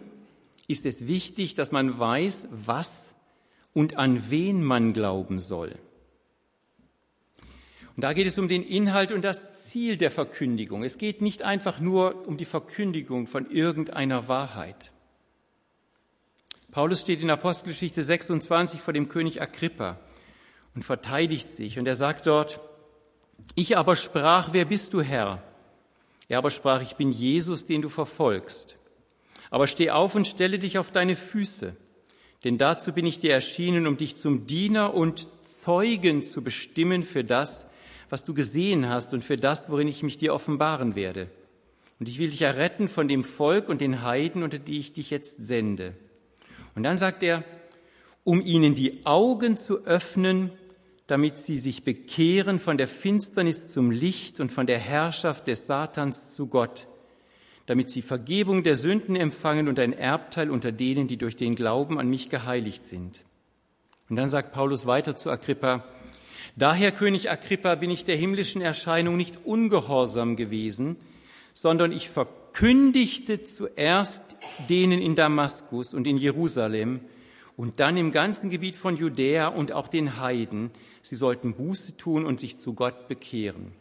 ist 0.68 0.86
es 0.86 1.08
wichtig, 1.08 1.56
dass 1.56 1.72
man 1.72 1.98
weiß, 1.98 2.48
was 2.52 3.10
und 3.76 3.98
an 3.98 4.32
wen 4.32 4.64
man 4.64 4.94
glauben 4.94 5.40
soll. 5.40 5.76
Und 7.96 8.04
da 8.04 8.14
geht 8.14 8.26
es 8.26 8.40
um 8.40 8.48
den 8.48 8.64
Inhalt 8.64 9.12
und 9.12 9.22
das 9.22 9.64
Ziel 9.66 9.98
der 9.98 10.12
Verkündigung. 10.12 10.84
Es 10.84 10.98
geht 10.98 11.22
nicht 11.22 11.44
einfach 11.44 11.80
nur 11.80 12.28
um 12.28 12.38
die 12.38 12.46
Verkündigung 12.46 13.28
von 13.28 13.52
irgendeiner 13.52 14.28
Wahrheit. 14.28 14.92
Paulus 16.72 17.02
steht 17.02 17.22
in 17.22 17.30
Apostelgeschichte 17.30 18.02
26 18.02 18.82
vor 18.82 18.94
dem 18.94 19.08
König 19.08 19.42
Agrippa 19.42 20.00
und 20.74 20.84
verteidigt 20.84 21.52
sich. 21.52 21.78
Und 21.78 21.88
er 21.88 21.96
sagt 21.96 22.28
dort, 22.28 22.62
ich 23.56 23.78
aber 23.78 23.96
sprach, 23.96 24.50
wer 24.54 24.66
bist 24.66 24.94
du 24.94 25.02
Herr? 25.02 25.44
Er 26.28 26.38
aber 26.40 26.50
sprach, 26.50 26.82
ich 26.82 26.96
bin 26.96 27.12
Jesus, 27.12 27.66
den 27.66 27.82
du 27.82 27.90
verfolgst. 27.90 28.78
Aber 29.50 29.68
steh 29.68 29.92
auf 29.92 30.16
und 30.16 30.28
stelle 30.28 30.60
dich 30.60 30.78
auf 30.78 30.92
deine 30.92 31.16
Füße, 31.16 31.76
denn 32.46 32.60
dazu 32.60 32.94
bin 32.94 33.08
ich 33.08 33.20
dir 33.20 33.34
erschienen, 33.34 33.88
um 33.88 33.98
dich 33.98 34.18
zum 34.18 34.46
Diener 34.46 34.94
und 34.94 35.28
Zeugen 35.44 36.22
zu 36.22 36.44
bestimmen 36.44 37.02
für 37.02 37.24
das, 37.24 37.66
was 38.12 38.24
du 38.24 38.36
gesehen 38.36 38.88
hast 38.88 39.14
und 39.14 39.24
für 39.24 39.36
das, 39.36 39.68
worin 39.68 39.88
ich 39.88 40.04
mich 40.04 40.20
dir 40.20 40.32
offenbaren 40.32 40.96
werde. 40.96 41.28
Und 42.00 42.08
ich 42.08 42.20
will 42.20 42.30
dich 42.30 42.44
erretten 42.44 42.88
von 42.88 43.08
dem 43.08 43.24
Volk 43.24 43.68
und 43.68 43.82
den 43.82 44.04
Heiden, 44.04 44.44
unter 44.44 44.60
die 44.60 44.78
ich 44.78 44.94
dich 44.94 45.10
jetzt 45.10 45.44
sende. 45.44 45.96
Und 46.76 46.84
dann 46.84 47.00
sagt 47.00 47.24
er, 47.24 47.44
um 48.24 48.42
ihnen 48.42 48.76
die 48.76 49.08
Augen 49.08 49.58
zu 49.58 49.84
öffnen, 49.86 50.52
damit 51.08 51.38
sie 51.38 51.58
sich 51.58 51.84
bekehren 51.84 52.60
von 52.60 52.78
der 52.78 52.88
Finsternis 52.88 53.70
zum 53.70 53.90
Licht 53.90 54.40
und 54.40 54.52
von 54.52 54.68
der 54.68 54.80
Herrschaft 54.80 55.48
des 55.48 55.66
Satans 55.66 56.36
zu 56.36 56.46
Gott, 56.46 56.86
damit 57.66 57.90
sie 57.90 58.02
Vergebung 58.02 58.64
der 58.64 58.76
Sünden 58.76 59.16
empfangen 59.16 59.68
und 59.68 59.80
ein 59.80 59.94
Erbteil 59.94 60.50
unter 60.50 60.72
denen, 60.72 61.08
die 61.08 61.18
durch 61.18 61.36
den 61.36 61.56
Glauben 61.56 62.00
an 62.00 62.10
mich 62.10 62.30
geheiligt 62.30 62.84
sind. 62.84 63.22
Und 64.10 64.18
dann 64.18 64.30
sagt 64.30 64.54
Paulus 64.54 64.86
weiter 64.86 65.16
zu 65.16 65.30
Agrippa, 65.30 65.84
Daher, 66.56 66.92
König 66.92 67.30
Agrippa, 67.30 67.76
bin 67.76 67.90
ich 67.90 68.06
der 68.06 68.16
himmlischen 68.16 68.62
Erscheinung 68.62 69.18
nicht 69.18 69.40
ungehorsam 69.46 70.36
gewesen, 70.36 70.96
sondern 71.54 71.92
ich 71.92 72.10
verkündigte 72.10 73.44
zuerst 73.44 74.24
denen 74.70 75.02
in 75.02 75.16
Damaskus 75.16 75.94
und 75.94 76.08
in 76.08 76.18
Jerusalem 76.18 77.02
und 77.58 77.80
dann 77.80 77.98
im 77.98 78.12
ganzen 78.12 78.50
Gebiet 78.50 78.76
von 78.76 78.96
Judäa 78.96 79.48
und 79.48 79.72
auch 79.72 79.88
den 79.88 80.20
Heiden, 80.20 80.72
sie 81.02 81.16
sollten 81.16 81.56
Buße 81.56 81.98
tun 81.98 82.26
und 82.26 82.40
sich 82.40 82.58
zu 82.58 82.74
Gott 82.74 83.08
bekehren. 83.08 83.74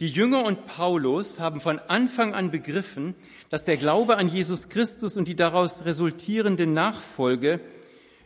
Die 0.00 0.08
Jünger 0.08 0.44
und 0.44 0.66
Paulus 0.66 1.40
haben 1.40 1.60
von 1.60 1.80
Anfang 1.80 2.32
an 2.32 2.52
begriffen, 2.52 3.16
dass 3.48 3.64
der 3.64 3.76
Glaube 3.76 4.16
an 4.16 4.28
Jesus 4.28 4.68
Christus 4.68 5.16
und 5.16 5.26
die 5.26 5.34
daraus 5.34 5.84
resultierende 5.84 6.66
Nachfolge 6.66 7.60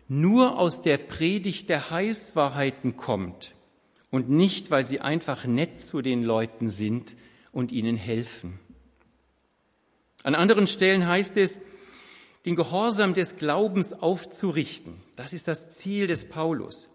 nur 0.07 0.59
aus 0.59 0.83
der 0.83 0.99
Predigt 0.99 1.71
der 1.71 1.91
Heilswahrheiten 1.91 2.99
kommt 2.99 3.55
und 4.11 4.29
nicht, 4.29 4.71
weil 4.71 4.85
sie 4.85 5.01
einfach 5.01 5.47
nett 5.47 5.81
zu 5.81 6.03
den 6.03 6.23
Leuten 6.23 6.69
sind 6.69 7.17
und 7.53 7.73
ihnen 7.73 7.97
helfen. 7.97 8.59
An 10.23 10.35
anderen 10.35 10.67
Stellen 10.67 11.07
heißt 11.07 11.39
es, 11.39 11.59
den 12.45 12.55
Gehorsam 12.55 13.15
des 13.15 13.37
Glaubens 13.37 13.95
aufzurichten. 13.95 14.97
Das 15.17 15.33
ist 15.33 15.49
das 15.49 15.73
Ziel 15.73 16.07
des 16.07 16.29
Paulus. 16.29 16.89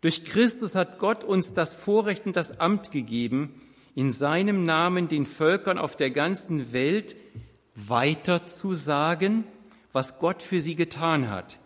Durch 0.00 0.24
Christus 0.24 0.74
hat 0.74 0.98
Gott 0.98 1.22
uns 1.22 1.52
das 1.52 1.72
Vorrecht 1.72 2.26
und 2.26 2.34
das 2.34 2.58
Amt 2.58 2.90
gegeben, 2.90 3.54
in 3.94 4.12
seinem 4.12 4.64
Namen 4.64 5.08
den 5.08 5.26
Völkern 5.26 5.78
auf 5.78 5.96
der 5.96 6.10
ganzen 6.10 6.72
Welt 6.72 7.16
weiterzusagen, 7.74 9.44
was 9.92 10.18
Gott 10.18 10.42
für 10.42 10.60
sie 10.60 10.76
getan 10.76 11.28
hat, 11.28 11.58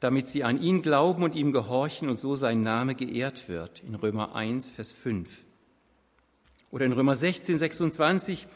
damit 0.00 0.28
sie 0.28 0.44
an 0.44 0.60
ihn 0.60 0.82
glauben 0.82 1.22
und 1.22 1.34
ihm 1.34 1.52
gehorchen 1.52 2.08
und 2.08 2.18
so 2.18 2.34
sein 2.34 2.62
Name 2.62 2.94
geehrt 2.94 3.48
wird. 3.48 3.82
In 3.86 3.94
Römer 3.94 4.34
1, 4.34 4.70
Vers 4.70 4.92
5. 4.92 5.44
Oder 6.70 6.86
in 6.86 6.92
Römer 6.92 7.14
16, 7.14 7.58
26, 7.58 8.46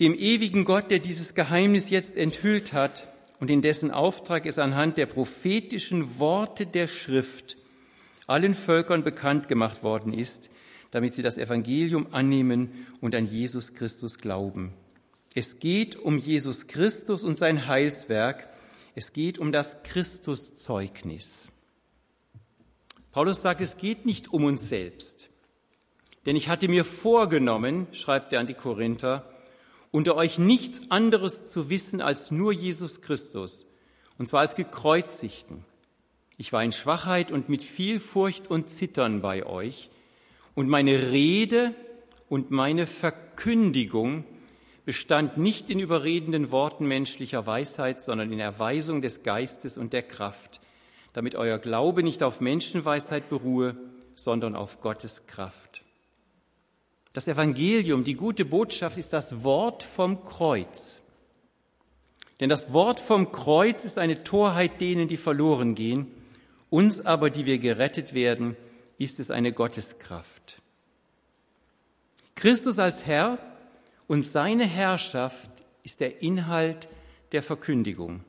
dem 0.00 0.14
ewigen 0.14 0.64
Gott, 0.64 0.90
der 0.90 0.98
dieses 0.98 1.34
Geheimnis 1.34 1.90
jetzt 1.90 2.16
enthüllt 2.16 2.72
hat 2.72 3.08
und 3.40 3.50
in 3.50 3.62
dessen 3.62 3.90
Auftrag 3.90 4.46
es 4.46 4.58
anhand 4.58 4.98
der 4.98 5.06
prophetischen 5.06 6.18
Worte 6.18 6.66
der 6.66 6.86
Schrift 6.86 7.56
allen 8.26 8.54
Völkern 8.54 9.04
bekannt 9.04 9.48
gemacht 9.48 9.82
worden 9.82 10.12
ist, 10.12 10.50
damit 10.90 11.14
sie 11.14 11.22
das 11.22 11.38
Evangelium 11.38 12.08
annehmen 12.12 12.86
und 13.00 13.14
an 13.14 13.26
Jesus 13.26 13.74
Christus 13.74 14.18
glauben. 14.18 14.72
Es 15.34 15.58
geht 15.58 15.96
um 15.96 16.18
Jesus 16.18 16.66
Christus 16.66 17.24
und 17.24 17.36
sein 17.36 17.66
Heilswerk, 17.66 18.48
es 18.94 19.12
geht 19.12 19.38
um 19.38 19.52
das 19.52 19.82
Christuszeugnis. 19.82 21.48
Paulus 23.12 23.42
sagt, 23.42 23.60
es 23.60 23.76
geht 23.76 24.06
nicht 24.06 24.32
um 24.32 24.44
uns 24.44 24.68
selbst. 24.68 25.28
Denn 26.26 26.36
ich 26.36 26.48
hatte 26.48 26.68
mir 26.68 26.84
vorgenommen, 26.84 27.86
schreibt 27.92 28.32
er 28.32 28.40
an 28.40 28.46
die 28.46 28.54
Korinther, 28.54 29.30
unter 29.90 30.16
euch 30.16 30.38
nichts 30.38 30.90
anderes 30.90 31.50
zu 31.50 31.70
wissen 31.70 32.00
als 32.00 32.30
nur 32.30 32.52
Jesus 32.52 33.00
Christus, 33.00 33.64
und 34.18 34.26
zwar 34.26 34.40
als 34.40 34.56
gekreuzigten. 34.56 35.64
Ich 36.36 36.52
war 36.52 36.62
in 36.62 36.72
Schwachheit 36.72 37.30
und 37.32 37.48
mit 37.48 37.62
viel 37.62 38.00
Furcht 38.00 38.50
und 38.50 38.70
Zittern 38.70 39.22
bei 39.22 39.46
euch, 39.46 39.88
und 40.56 40.68
meine 40.68 41.12
Rede 41.12 41.74
und 42.28 42.50
meine 42.50 42.88
Verkündigung 42.88 44.24
bestand 44.84 45.36
nicht 45.36 45.70
in 45.70 45.78
überredenden 45.78 46.50
Worten 46.50 46.86
menschlicher 46.86 47.46
Weisheit, 47.46 48.00
sondern 48.00 48.32
in 48.32 48.40
Erweisung 48.40 49.02
des 49.02 49.22
Geistes 49.22 49.76
und 49.76 49.92
der 49.92 50.02
Kraft, 50.02 50.60
damit 51.12 51.36
euer 51.36 51.58
Glaube 51.58 52.02
nicht 52.02 52.22
auf 52.22 52.40
Menschenweisheit 52.40 53.28
beruhe, 53.28 53.76
sondern 54.14 54.56
auf 54.56 54.80
Gottes 54.80 55.26
Kraft. 55.26 55.82
Das 57.12 57.28
Evangelium, 57.28 58.04
die 58.04 58.14
gute 58.14 58.44
Botschaft, 58.44 58.96
ist 58.96 59.12
das 59.12 59.44
Wort 59.44 59.82
vom 59.82 60.24
Kreuz. 60.24 61.00
Denn 62.40 62.48
das 62.48 62.72
Wort 62.72 63.00
vom 63.00 63.30
Kreuz 63.30 63.84
ist 63.84 63.98
eine 63.98 64.24
Torheit 64.24 64.80
denen, 64.80 65.08
die 65.08 65.16
verloren 65.16 65.74
gehen. 65.74 66.06
Uns 66.70 67.04
aber, 67.04 67.30
die 67.30 67.44
wir 67.46 67.58
gerettet 67.58 68.14
werden, 68.14 68.56
ist 68.98 69.20
es 69.20 69.30
eine 69.30 69.52
Gotteskraft. 69.52 70.60
Christus 72.34 72.78
als 72.78 73.06
Herr 73.06 73.38
und 74.06 74.22
seine 74.24 74.64
Herrschaft 74.64 75.50
ist 75.82 76.00
der 76.00 76.22
Inhalt 76.22 76.88
der 77.32 77.42
Verkündigung. 77.42 78.24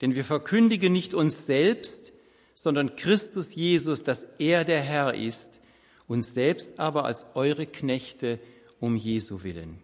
Denn 0.00 0.14
wir 0.14 0.24
verkündigen 0.24 0.92
nicht 0.92 1.14
uns 1.14 1.46
selbst, 1.46 2.12
sondern 2.54 2.96
Christus 2.96 3.54
Jesus, 3.54 4.02
dass 4.02 4.26
er 4.38 4.64
der 4.64 4.80
Herr 4.80 5.14
ist, 5.14 5.60
uns 6.06 6.34
selbst 6.34 6.78
aber 6.78 7.04
als 7.04 7.26
eure 7.34 7.66
Knechte 7.66 8.38
um 8.80 8.96
Jesu 8.96 9.42
willen. 9.44 9.78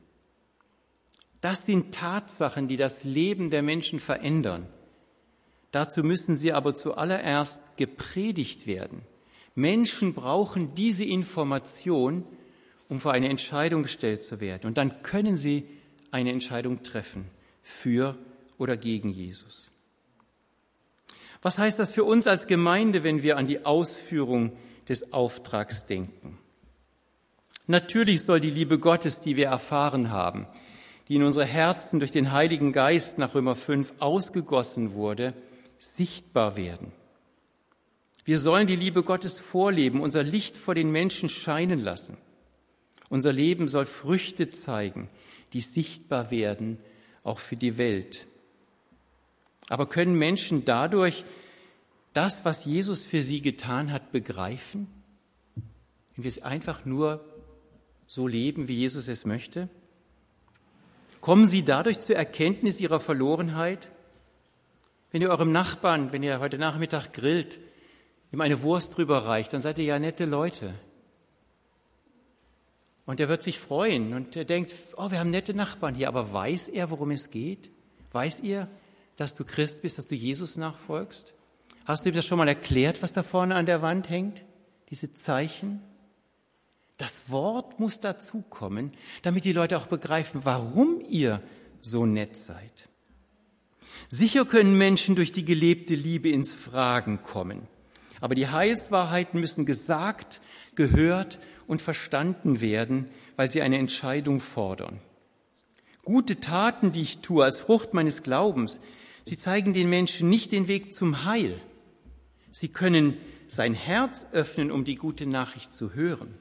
Das 1.40 1.66
sind 1.66 1.94
Tatsachen, 1.94 2.66
die 2.66 2.76
das 2.76 3.04
Leben 3.04 3.50
der 3.50 3.62
Menschen 3.62 4.00
verändern. 4.00 4.66
Dazu 5.70 6.02
müssen 6.02 6.34
sie 6.36 6.52
aber 6.52 6.74
zuallererst 6.74 7.62
gepredigt 7.76 8.66
werden. 8.66 9.02
Menschen 9.58 10.14
brauchen 10.14 10.72
diese 10.76 11.04
Information, 11.04 12.24
um 12.88 13.00
vor 13.00 13.12
eine 13.12 13.28
Entscheidung 13.28 13.82
gestellt 13.82 14.22
zu 14.22 14.40
werden. 14.40 14.68
Und 14.68 14.78
dann 14.78 15.02
können 15.02 15.36
sie 15.36 15.64
eine 16.12 16.30
Entscheidung 16.30 16.84
treffen 16.84 17.26
für 17.60 18.16
oder 18.56 18.76
gegen 18.76 19.08
Jesus. 19.08 19.68
Was 21.42 21.58
heißt 21.58 21.76
das 21.76 21.90
für 21.90 22.04
uns 22.04 22.28
als 22.28 22.46
Gemeinde, 22.46 23.02
wenn 23.02 23.24
wir 23.24 23.36
an 23.36 23.48
die 23.48 23.66
Ausführung 23.66 24.52
des 24.88 25.12
Auftrags 25.12 25.86
denken? 25.86 26.38
Natürlich 27.66 28.22
soll 28.22 28.38
die 28.38 28.50
Liebe 28.50 28.78
Gottes, 28.78 29.20
die 29.20 29.36
wir 29.36 29.46
erfahren 29.48 30.12
haben, 30.12 30.46
die 31.08 31.16
in 31.16 31.24
unsere 31.24 31.46
Herzen 31.46 31.98
durch 31.98 32.12
den 32.12 32.30
Heiligen 32.30 32.72
Geist 32.72 33.18
nach 33.18 33.34
Römer 33.34 33.56
5 33.56 33.94
ausgegossen 33.98 34.94
wurde, 34.94 35.34
sichtbar 35.78 36.56
werden. 36.56 36.92
Wir 38.24 38.38
sollen 38.38 38.66
die 38.66 38.76
Liebe 38.76 39.02
Gottes 39.02 39.38
vorleben, 39.38 40.00
unser 40.00 40.22
Licht 40.22 40.56
vor 40.56 40.74
den 40.74 40.90
Menschen 40.90 41.28
scheinen 41.28 41.80
lassen. 41.80 42.18
Unser 43.08 43.32
Leben 43.32 43.68
soll 43.68 43.86
Früchte 43.86 44.50
zeigen, 44.50 45.08
die 45.52 45.60
sichtbar 45.60 46.30
werden, 46.30 46.78
auch 47.22 47.38
für 47.38 47.56
die 47.56 47.78
Welt. 47.78 48.26
Aber 49.68 49.88
können 49.88 50.14
Menschen 50.14 50.64
dadurch 50.64 51.24
das, 52.12 52.44
was 52.44 52.64
Jesus 52.64 53.04
für 53.04 53.22
sie 53.22 53.42
getan 53.42 53.92
hat, 53.92 54.12
begreifen? 54.12 54.88
Wenn 56.14 56.24
wir 56.24 56.28
es 56.28 56.42
einfach 56.42 56.84
nur 56.84 57.24
so 58.06 58.26
leben, 58.26 58.68
wie 58.68 58.76
Jesus 58.76 59.08
es 59.08 59.24
möchte? 59.24 59.68
Kommen 61.20 61.46
sie 61.46 61.62
dadurch 61.62 62.00
zur 62.00 62.16
Erkenntnis 62.16 62.80
ihrer 62.80 63.00
Verlorenheit? 63.00 63.90
Wenn 65.10 65.22
ihr 65.22 65.30
eurem 65.30 65.52
Nachbarn, 65.52 66.12
wenn 66.12 66.22
ihr 66.22 66.40
heute 66.40 66.58
Nachmittag 66.58 67.12
grillt, 67.12 67.58
ihm 68.32 68.40
eine 68.40 68.62
Wurst 68.62 68.96
drüber 68.96 69.24
reicht, 69.24 69.52
dann 69.52 69.60
seid 69.60 69.78
ihr 69.78 69.84
ja 69.84 69.98
nette 69.98 70.24
Leute. 70.24 70.74
Und 73.06 73.20
er 73.20 73.28
wird 73.28 73.42
sich 73.42 73.58
freuen 73.58 74.12
und 74.12 74.36
er 74.36 74.44
denkt, 74.44 74.74
oh, 74.96 75.10
wir 75.10 75.18
haben 75.18 75.30
nette 75.30 75.54
Nachbarn 75.54 75.94
hier, 75.94 76.08
aber 76.08 76.32
weiß 76.32 76.68
er, 76.68 76.90
worum 76.90 77.10
es 77.10 77.30
geht? 77.30 77.70
Weiß 78.12 78.40
ihr, 78.40 78.68
dass 79.16 79.34
du 79.34 79.44
Christ 79.44 79.82
bist, 79.82 79.96
dass 79.96 80.06
du 80.06 80.14
Jesus 80.14 80.56
nachfolgst? 80.56 81.32
Hast 81.86 82.04
du 82.04 82.10
ihm 82.10 82.14
das 82.14 82.26
schon 82.26 82.36
mal 82.36 82.48
erklärt, 82.48 83.02
was 83.02 83.14
da 83.14 83.22
vorne 83.22 83.54
an 83.54 83.64
der 83.64 83.80
Wand 83.80 84.10
hängt? 84.10 84.44
Diese 84.90 85.14
Zeichen? 85.14 85.82
Das 86.98 87.16
Wort 87.28 87.80
muss 87.80 88.00
dazukommen, 88.00 88.92
damit 89.22 89.46
die 89.46 89.52
Leute 89.52 89.78
auch 89.78 89.86
begreifen, 89.86 90.44
warum 90.44 91.00
ihr 91.08 91.42
so 91.80 92.04
nett 92.04 92.36
seid. 92.36 92.88
Sicher 94.10 94.44
können 94.44 94.76
Menschen 94.76 95.14
durch 95.14 95.32
die 95.32 95.44
gelebte 95.44 95.94
Liebe 95.94 96.28
ins 96.28 96.52
Fragen 96.52 97.22
kommen, 97.22 97.68
aber 98.20 98.34
die 98.34 98.48
Heilswahrheiten 98.48 99.40
müssen 99.40 99.66
gesagt, 99.66 100.40
gehört 100.74 101.38
und 101.66 101.82
verstanden 101.82 102.60
werden, 102.60 103.08
weil 103.36 103.50
sie 103.50 103.62
eine 103.62 103.78
Entscheidung 103.78 104.40
fordern. 104.40 105.00
Gute 106.04 106.40
Taten, 106.40 106.92
die 106.92 107.02
ich 107.02 107.18
tue 107.18 107.44
als 107.44 107.58
Frucht 107.58 107.94
meines 107.94 108.22
Glaubens, 108.22 108.80
sie 109.24 109.36
zeigen 109.36 109.74
den 109.74 109.90
Menschen 109.90 110.28
nicht 110.28 110.52
den 110.52 110.68
Weg 110.68 110.92
zum 110.92 111.24
Heil. 111.24 111.60
Sie 112.50 112.68
können 112.68 113.16
sein 113.46 113.74
Herz 113.74 114.26
öffnen, 114.32 114.70
um 114.70 114.84
die 114.84 114.96
gute 114.96 115.26
Nachricht 115.26 115.72
zu 115.72 115.94
hören. 115.94 116.34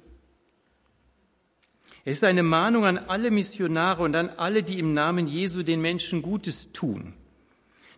Es 2.06 2.18
ist 2.18 2.24
eine 2.24 2.44
Mahnung 2.44 2.86
an 2.86 2.98
alle 2.98 3.32
Missionare 3.32 4.04
und 4.04 4.16
an 4.16 4.30
alle, 4.30 4.64
die 4.64 4.80
im 4.80 4.94
Namen 4.94 5.28
Jesu 5.28 5.64
den 5.64 5.82
Menschen 5.82 6.22
Gutes 6.22 6.72
tun. 6.72 7.14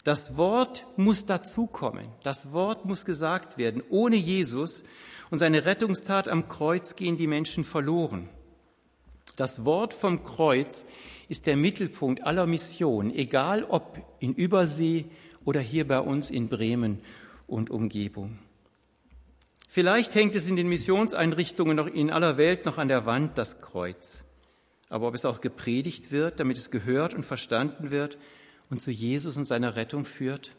Das 0.10 0.38
Wort 0.38 0.88
muss 0.98 1.28
dazukommen. 1.28 2.08
Das 2.24 2.51
Wort 2.51 2.84
muss 2.84 3.06
gesagt 3.06 3.60
werden. 3.60 3.84
Ohne 3.89 4.16
Jesus 4.16 4.82
und 5.30 5.38
seine 5.38 5.65
Rettungstat 5.65 6.28
am 6.28 6.48
Kreuz 6.48 6.95
gehen 6.95 7.15
die 7.15 7.28
Menschen 7.28 7.63
verloren. 7.63 8.28
Das 9.36 9.65
Wort 9.65 9.93
vom 9.93 10.24
Kreuz 10.24 10.84
ist 11.28 11.45
der 11.45 11.58
Mittelpunkt 11.58 12.24
aller 12.24 12.48
Missionen, 12.48 13.13
egal 13.13 13.63
ob 13.65 14.00
in 14.17 14.34
Übersee 14.34 15.06
oder 15.45 15.60
hier 15.60 15.88
bei 15.88 16.00
uns 16.00 16.32
in 16.32 16.50
Bremen 16.50 17.04
und 17.45 17.69
Umgebung. 17.69 18.39
Vielleicht 19.67 20.15
hängt 20.15 20.34
es 20.34 20.50
in 20.50 20.56
den 20.56 20.69
Missionseinrichtungen 20.69 21.78
noch 21.78 21.86
in 21.86 22.10
aller 22.10 22.38
Welt 22.38 22.65
noch 22.65 22.80
an 22.80 22.88
der 22.88 23.06
Wand, 23.06 23.38
das 23.38 23.62
Kreuz. 23.62 24.24
Aber 24.89 25.08
ob 25.08 25.13
es 25.13 25.24
auch 25.24 25.39
gepredigt 25.39 26.12
wird, 26.12 26.39
damit 26.39 26.58
es 26.58 26.72
gehört 26.72 27.13
und 27.13 27.28
verstanden 27.28 27.91
wird 27.91 28.17
und 28.69 28.82
zu 28.82 28.91
Jesus 28.91 29.38
und 29.38 29.45
seiner 29.45 29.75
Rettung 29.75 30.05
führt? 30.05 30.51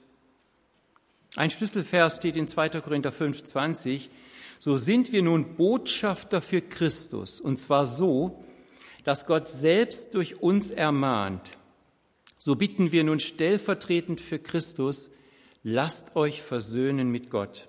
Ein 1.36 1.50
Schlüsselvers 1.50 2.16
steht 2.16 2.36
in 2.36 2.48
2. 2.48 2.70
Korinther 2.80 3.12
5, 3.12 3.44
20. 3.44 4.10
So 4.58 4.76
sind 4.76 5.12
wir 5.12 5.22
nun 5.22 5.56
Botschafter 5.56 6.42
für 6.42 6.60
Christus, 6.60 7.40
und 7.40 7.58
zwar 7.58 7.86
so, 7.86 8.44
dass 9.04 9.26
Gott 9.26 9.48
selbst 9.48 10.14
durch 10.14 10.42
uns 10.42 10.70
ermahnt. 10.70 11.52
So 12.36 12.56
bitten 12.56 12.92
wir 12.92 13.04
nun 13.04 13.20
stellvertretend 13.20 14.20
für 14.20 14.38
Christus, 14.38 15.10
lasst 15.62 16.16
euch 16.16 16.42
versöhnen 16.42 17.10
mit 17.10 17.30
Gott. 17.30 17.68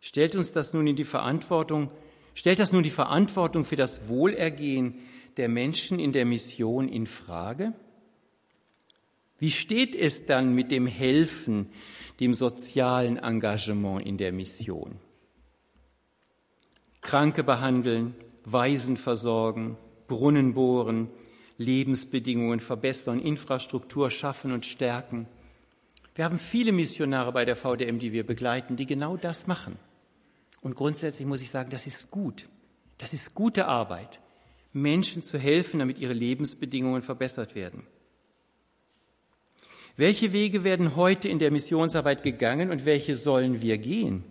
Stellt 0.00 0.34
uns 0.34 0.52
das 0.52 0.72
nun 0.72 0.86
in 0.86 0.96
die 0.96 1.04
Verantwortung, 1.04 1.90
stellt 2.34 2.58
das 2.58 2.72
nun 2.72 2.82
die 2.82 2.90
Verantwortung 2.90 3.64
für 3.64 3.76
das 3.76 4.08
Wohlergehen 4.08 4.94
der 5.36 5.48
Menschen 5.48 5.98
in 5.98 6.12
der 6.12 6.24
Mission 6.24 6.88
in 6.88 7.06
Frage? 7.06 7.72
Wie 9.38 9.50
steht 9.50 9.94
es 9.94 10.26
dann 10.26 10.54
mit 10.54 10.70
dem 10.70 10.86
Helfen, 10.86 11.70
dem 12.18 12.34
sozialen 12.34 13.18
Engagement 13.18 14.04
in 14.04 14.16
der 14.16 14.32
Mission? 14.32 14.96
Kranke 17.00 17.44
behandeln, 17.44 18.14
Waisen 18.44 18.96
versorgen, 18.96 19.76
Brunnen 20.08 20.54
bohren, 20.54 21.08
Lebensbedingungen 21.56 22.60
verbessern, 22.60 23.20
Infrastruktur 23.20 24.10
schaffen 24.10 24.52
und 24.52 24.66
stärken. 24.66 25.28
Wir 26.14 26.24
haben 26.24 26.38
viele 26.38 26.72
Missionare 26.72 27.32
bei 27.32 27.44
der 27.44 27.56
VDM, 27.56 27.98
die 27.98 28.12
wir 28.12 28.26
begleiten, 28.26 28.74
die 28.74 28.86
genau 28.86 29.16
das 29.16 29.46
machen. 29.46 29.76
Und 30.60 30.74
grundsätzlich 30.74 31.26
muss 31.26 31.42
ich 31.42 31.50
sagen, 31.50 31.70
das 31.70 31.86
ist 31.86 32.10
gut. 32.10 32.48
Das 32.98 33.12
ist 33.12 33.34
gute 33.34 33.66
Arbeit, 33.66 34.20
Menschen 34.72 35.22
zu 35.22 35.38
helfen, 35.38 35.78
damit 35.78 36.00
ihre 36.00 36.12
Lebensbedingungen 36.12 37.02
verbessert 37.02 37.54
werden. 37.54 37.86
Welche 39.98 40.32
Wege 40.32 40.62
werden 40.62 40.94
heute 40.94 41.28
in 41.28 41.40
der 41.40 41.50
Missionsarbeit 41.50 42.22
gegangen 42.22 42.70
und 42.70 42.84
welche 42.84 43.16
sollen 43.16 43.62
wir 43.62 43.78
gehen? 43.78 44.22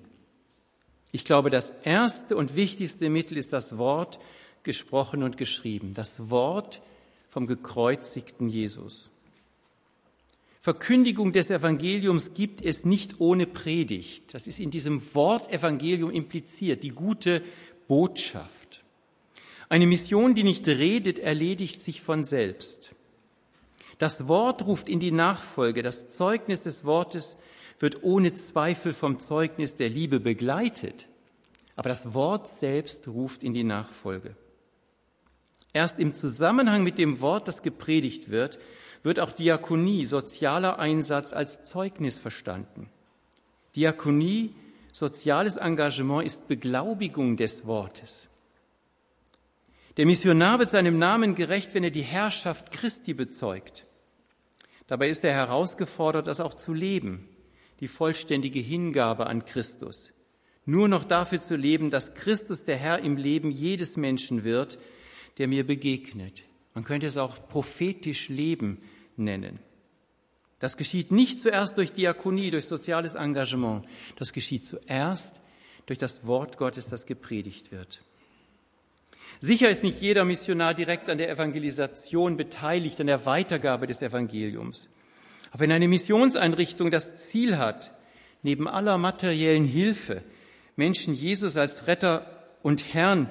Ich 1.11 1.25
glaube, 1.25 1.49
das 1.49 1.73
erste 1.83 2.37
und 2.37 2.55
wichtigste 2.55 3.09
Mittel 3.09 3.37
ist 3.37 3.51
das 3.51 3.77
Wort 3.77 4.17
gesprochen 4.63 5.23
und 5.23 5.35
geschrieben, 5.35 5.93
das 5.93 6.29
Wort 6.29 6.81
vom 7.27 7.47
gekreuzigten 7.47 8.47
Jesus. 8.47 9.09
Verkündigung 10.61 11.33
des 11.33 11.49
Evangeliums 11.49 12.33
gibt 12.33 12.63
es 12.63 12.85
nicht 12.85 13.19
ohne 13.19 13.45
Predigt. 13.45 14.33
Das 14.33 14.47
ist 14.47 14.61
in 14.61 14.71
diesem 14.71 15.01
Wort 15.15 15.51
Evangelium 15.51 16.11
impliziert, 16.11 16.81
die 16.81 16.91
gute 16.91 17.43
Botschaft. 17.89 18.85
Eine 19.67 19.85
Mission, 19.85 20.33
die 20.33 20.43
nicht 20.43 20.65
redet, 20.65 21.19
erledigt 21.19 21.81
sich 21.81 21.99
von 21.99 22.23
selbst. 22.23 22.95
Das 23.97 24.27
Wort 24.27 24.65
ruft 24.65 24.89
in 24.89 24.99
die 24.99 25.11
Nachfolge. 25.11 25.81
Das 25.81 26.07
Zeugnis 26.09 26.61
des 26.61 26.85
Wortes 26.85 27.35
wird 27.79 28.03
ohne 28.03 28.33
Zweifel 28.33 28.93
vom 28.93 29.19
Zeugnis 29.19 29.75
der 29.75 29.89
Liebe 29.89 30.19
begleitet, 30.19 31.07
aber 31.75 31.89
das 31.89 32.13
Wort 32.13 32.47
selbst 32.47 33.07
ruft 33.07 33.43
in 33.43 33.53
die 33.53 33.63
Nachfolge. 33.63 34.35
Erst 35.73 35.99
im 35.99 36.13
Zusammenhang 36.13 36.83
mit 36.83 36.97
dem 36.97 37.21
Wort, 37.21 37.47
das 37.47 37.61
gepredigt 37.61 38.29
wird, 38.29 38.59
wird 39.03 39.19
auch 39.19 39.31
Diakonie, 39.31 40.05
sozialer 40.05 40.79
Einsatz 40.79 41.33
als 41.33 41.63
Zeugnis 41.63 42.17
verstanden. 42.17 42.89
Diakonie, 43.75 44.55
soziales 44.91 45.57
Engagement 45.57 46.25
ist 46.25 46.47
Beglaubigung 46.47 47.37
des 47.37 47.65
Wortes. 47.67 48.27
Der 49.97 50.05
Missionar 50.05 50.59
wird 50.59 50.69
seinem 50.69 50.97
Namen 50.99 51.35
gerecht, 51.35 51.73
wenn 51.73 51.83
er 51.83 51.91
die 51.91 52.03
Herrschaft 52.03 52.71
Christi 52.71 53.13
bezeugt. 53.13 53.86
Dabei 54.87 55.09
ist 55.09 55.23
er 55.23 55.33
herausgefordert, 55.33 56.27
das 56.27 56.39
auch 56.39 56.53
zu 56.53 56.73
leben 56.73 57.29
die 57.79 57.87
vollständige 57.87 58.59
Hingabe 58.59 59.27
an 59.27 59.45
Christus. 59.45 60.11
Nur 60.65 60.87
noch 60.87 61.03
dafür 61.03 61.41
zu 61.41 61.55
leben, 61.55 61.89
dass 61.89 62.13
Christus 62.13 62.65
der 62.65 62.75
Herr 62.75 62.99
im 62.99 63.17
Leben 63.17 63.51
jedes 63.51 63.97
Menschen 63.97 64.43
wird, 64.43 64.77
der 65.37 65.47
mir 65.47 65.65
begegnet. 65.65 66.43
Man 66.73 66.83
könnte 66.83 67.07
es 67.07 67.17
auch 67.17 67.47
prophetisch 67.47 68.29
Leben 68.29 68.81
nennen. 69.15 69.59
Das 70.59 70.75
geschieht 70.75 71.11
nicht 71.11 71.39
zuerst 71.39 71.77
durch 71.77 71.93
Diakonie, 71.93 72.49
durch 72.49 72.65
soziales 72.65 73.15
Engagement. 73.15 73.85
Das 74.15 74.33
geschieht 74.33 74.65
zuerst 74.65 75.39
durch 75.85 75.99
das 75.99 76.25
Wort 76.25 76.57
Gottes, 76.57 76.87
das 76.89 77.05
gepredigt 77.05 77.71
wird. 77.71 78.01
Sicher 79.39 79.69
ist 79.69 79.83
nicht 79.83 80.01
jeder 80.01 80.25
Missionar 80.25 80.73
direkt 80.73 81.09
an 81.09 81.17
der 81.17 81.29
Evangelisation 81.29 82.37
beteiligt, 82.37 82.99
an 82.99 83.07
der 83.07 83.25
Weitergabe 83.25 83.87
des 83.87 84.01
Evangeliums. 84.01 84.89
Aber 85.51 85.61
wenn 85.61 85.71
eine 85.71 85.87
Missionseinrichtung 85.87 86.91
das 86.91 87.19
Ziel 87.19 87.57
hat, 87.57 87.91
neben 88.43 88.67
aller 88.67 88.97
materiellen 88.97 89.65
Hilfe 89.65 90.23
Menschen 90.75 91.13
Jesus 91.13 91.57
als 91.57 91.87
Retter 91.87 92.25
und 92.61 92.93
Herrn 92.93 93.29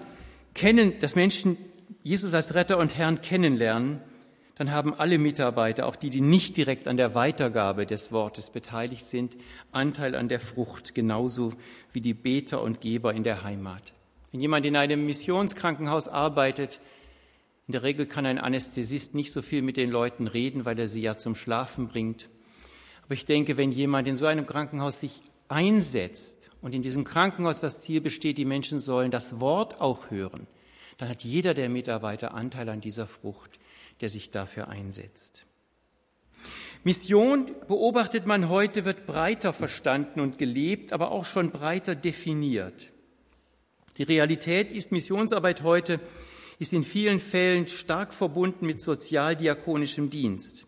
kennen, 0.55 0.99
dass 0.99 1.15
Menschen 1.15 1.57
Jesus 2.03 2.35
als 2.35 2.55
Retter 2.55 2.79
und 2.79 2.97
Herrn 2.97 3.21
kennenlernen, 3.21 4.01
dann 4.57 4.73
haben 4.73 4.95
alle 4.95 5.19
Mitarbeiter, 5.19 5.87
auch 5.87 5.97
die, 5.97 6.09
die 6.11 6.23
nicht 6.23 6.57
direkt 6.57 6.89
an 6.89 6.97
der 6.97 7.15
Weitergabe 7.15 7.85
des 7.85 8.11
Wortes 8.11 8.51
beteiligt 8.51 9.07
sind, 9.07 9.37
Anteil 9.71 10.15
an 10.15 10.29
der 10.29 10.41
Frucht, 10.41 10.95
genauso 10.95 11.53
wie 11.93 12.01
die 12.01 12.15
Beter 12.15 12.63
und 12.63 12.81
Geber 12.81 13.13
in 13.13 13.23
der 13.23 13.45
Heimat. 13.45 13.93
Wenn 14.33 14.41
jemand 14.41 14.67
in 14.67 14.77
einem 14.77 15.07
Missionskrankenhaus 15.07 16.09
arbeitet, 16.09 16.81
in 17.67 17.73
der 17.73 17.83
Regel 17.83 18.07
kann 18.07 18.27
ein 18.27 18.39
Anästhesist 18.39 19.15
nicht 19.15 19.33
so 19.33 19.43
viel 19.43 19.63
mit 19.63 19.77
den 19.77 19.91
Leuten 19.91 20.27
reden, 20.27 20.65
weil 20.65 20.79
er 20.79 20.89
sie 20.89 21.03
ja 21.03 21.19
zum 21.19 21.35
Schlafen 21.35 21.89
bringt. 21.89 22.29
Aber 23.05 23.15
ich 23.15 23.27
denke, 23.27 23.57
wenn 23.57 23.73
jemand 23.73 24.09
in 24.09 24.17
so 24.17 24.27
einem 24.27 24.47
Krankenhaus 24.47 25.01
sich 25.01 25.21
einsetzt 25.49 26.51
und 26.61 26.75
in 26.75 26.83
diesem 26.83 27.05
Krankenhaus 27.05 27.61
das 27.61 27.81
Ziel 27.81 28.01
besteht, 28.01 28.39
die 28.39 28.45
Menschen 28.45 28.79
sollen 28.79 29.11
das 29.11 29.41
Wort 29.41 29.81
auch 29.81 30.11
hören, 30.11 30.47
dann 30.99 31.09
hat 31.09 31.25
jeder 31.25 31.55
der 31.55 31.69
Mitarbeiter 31.69 32.35
Anteil 32.35 32.69
an 32.69 32.81
dieser 32.81 33.07
Frucht, 33.07 33.59
der 34.01 34.09
sich 34.09 34.31
dafür 34.31 34.69
einsetzt. 34.69 35.45
Mission, 36.85 37.51
beobachtet 37.67 38.27
man 38.27 38.49
heute, 38.49 38.85
wird 38.85 39.07
breiter 39.07 39.53
verstanden 39.53 40.21
und 40.21 40.39
gelebt, 40.39 40.93
aber 40.93 41.11
auch 41.11 41.25
schon 41.25 41.51
breiter 41.51 41.97
definiert. 41.97 42.93
Die 43.99 44.03
Realität 44.03 44.71
ist, 44.71 44.93
Missionsarbeit 44.93 45.63
heute 45.63 46.01
ist 46.59 46.73
in 46.73 46.85
vielen 46.85 47.19
Fällen 47.19 47.67
stark 47.69 48.13
verbunden 48.13 48.67
mit 48.67 48.81
sozialdiakonischem 48.81 50.11
Dienst. 50.11 50.67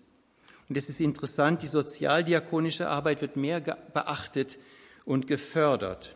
Und 0.68 0.76
es 0.76 0.88
ist 0.88 1.00
interessant, 1.00 1.62
die 1.62 1.66
sozialdiakonische 1.66 2.88
Arbeit 2.88 3.20
wird 3.22 3.36
mehr 3.36 3.60
beachtet 3.60 4.58
und 5.04 5.26
gefördert. 5.26 6.14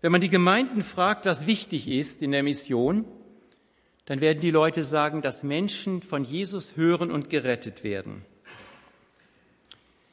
Wenn 0.00 0.12
man 0.12 0.20
die 0.20 0.28
Gemeinden 0.28 0.82
fragt, 0.82 1.26
was 1.26 1.46
wichtig 1.46 1.88
ist 1.88 2.22
in 2.22 2.32
der 2.32 2.42
Mission, 2.42 3.04
dann 4.04 4.20
werden 4.20 4.40
die 4.40 4.50
Leute 4.50 4.82
sagen, 4.82 5.22
dass 5.22 5.42
Menschen 5.42 6.02
von 6.02 6.24
Jesus 6.24 6.76
hören 6.76 7.10
und 7.10 7.30
gerettet 7.30 7.84
werden. 7.84 8.24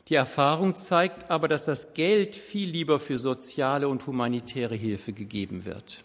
Die 0.07 0.15
Erfahrung 0.15 0.75
zeigt 0.75 1.29
aber, 1.29 1.47
dass 1.47 1.65
das 1.65 1.93
Geld 1.93 2.35
viel 2.35 2.69
lieber 2.69 2.99
für 2.99 3.19
soziale 3.19 3.87
und 3.87 4.05
humanitäre 4.07 4.75
Hilfe 4.75 5.13
gegeben 5.13 5.65
wird. 5.65 6.03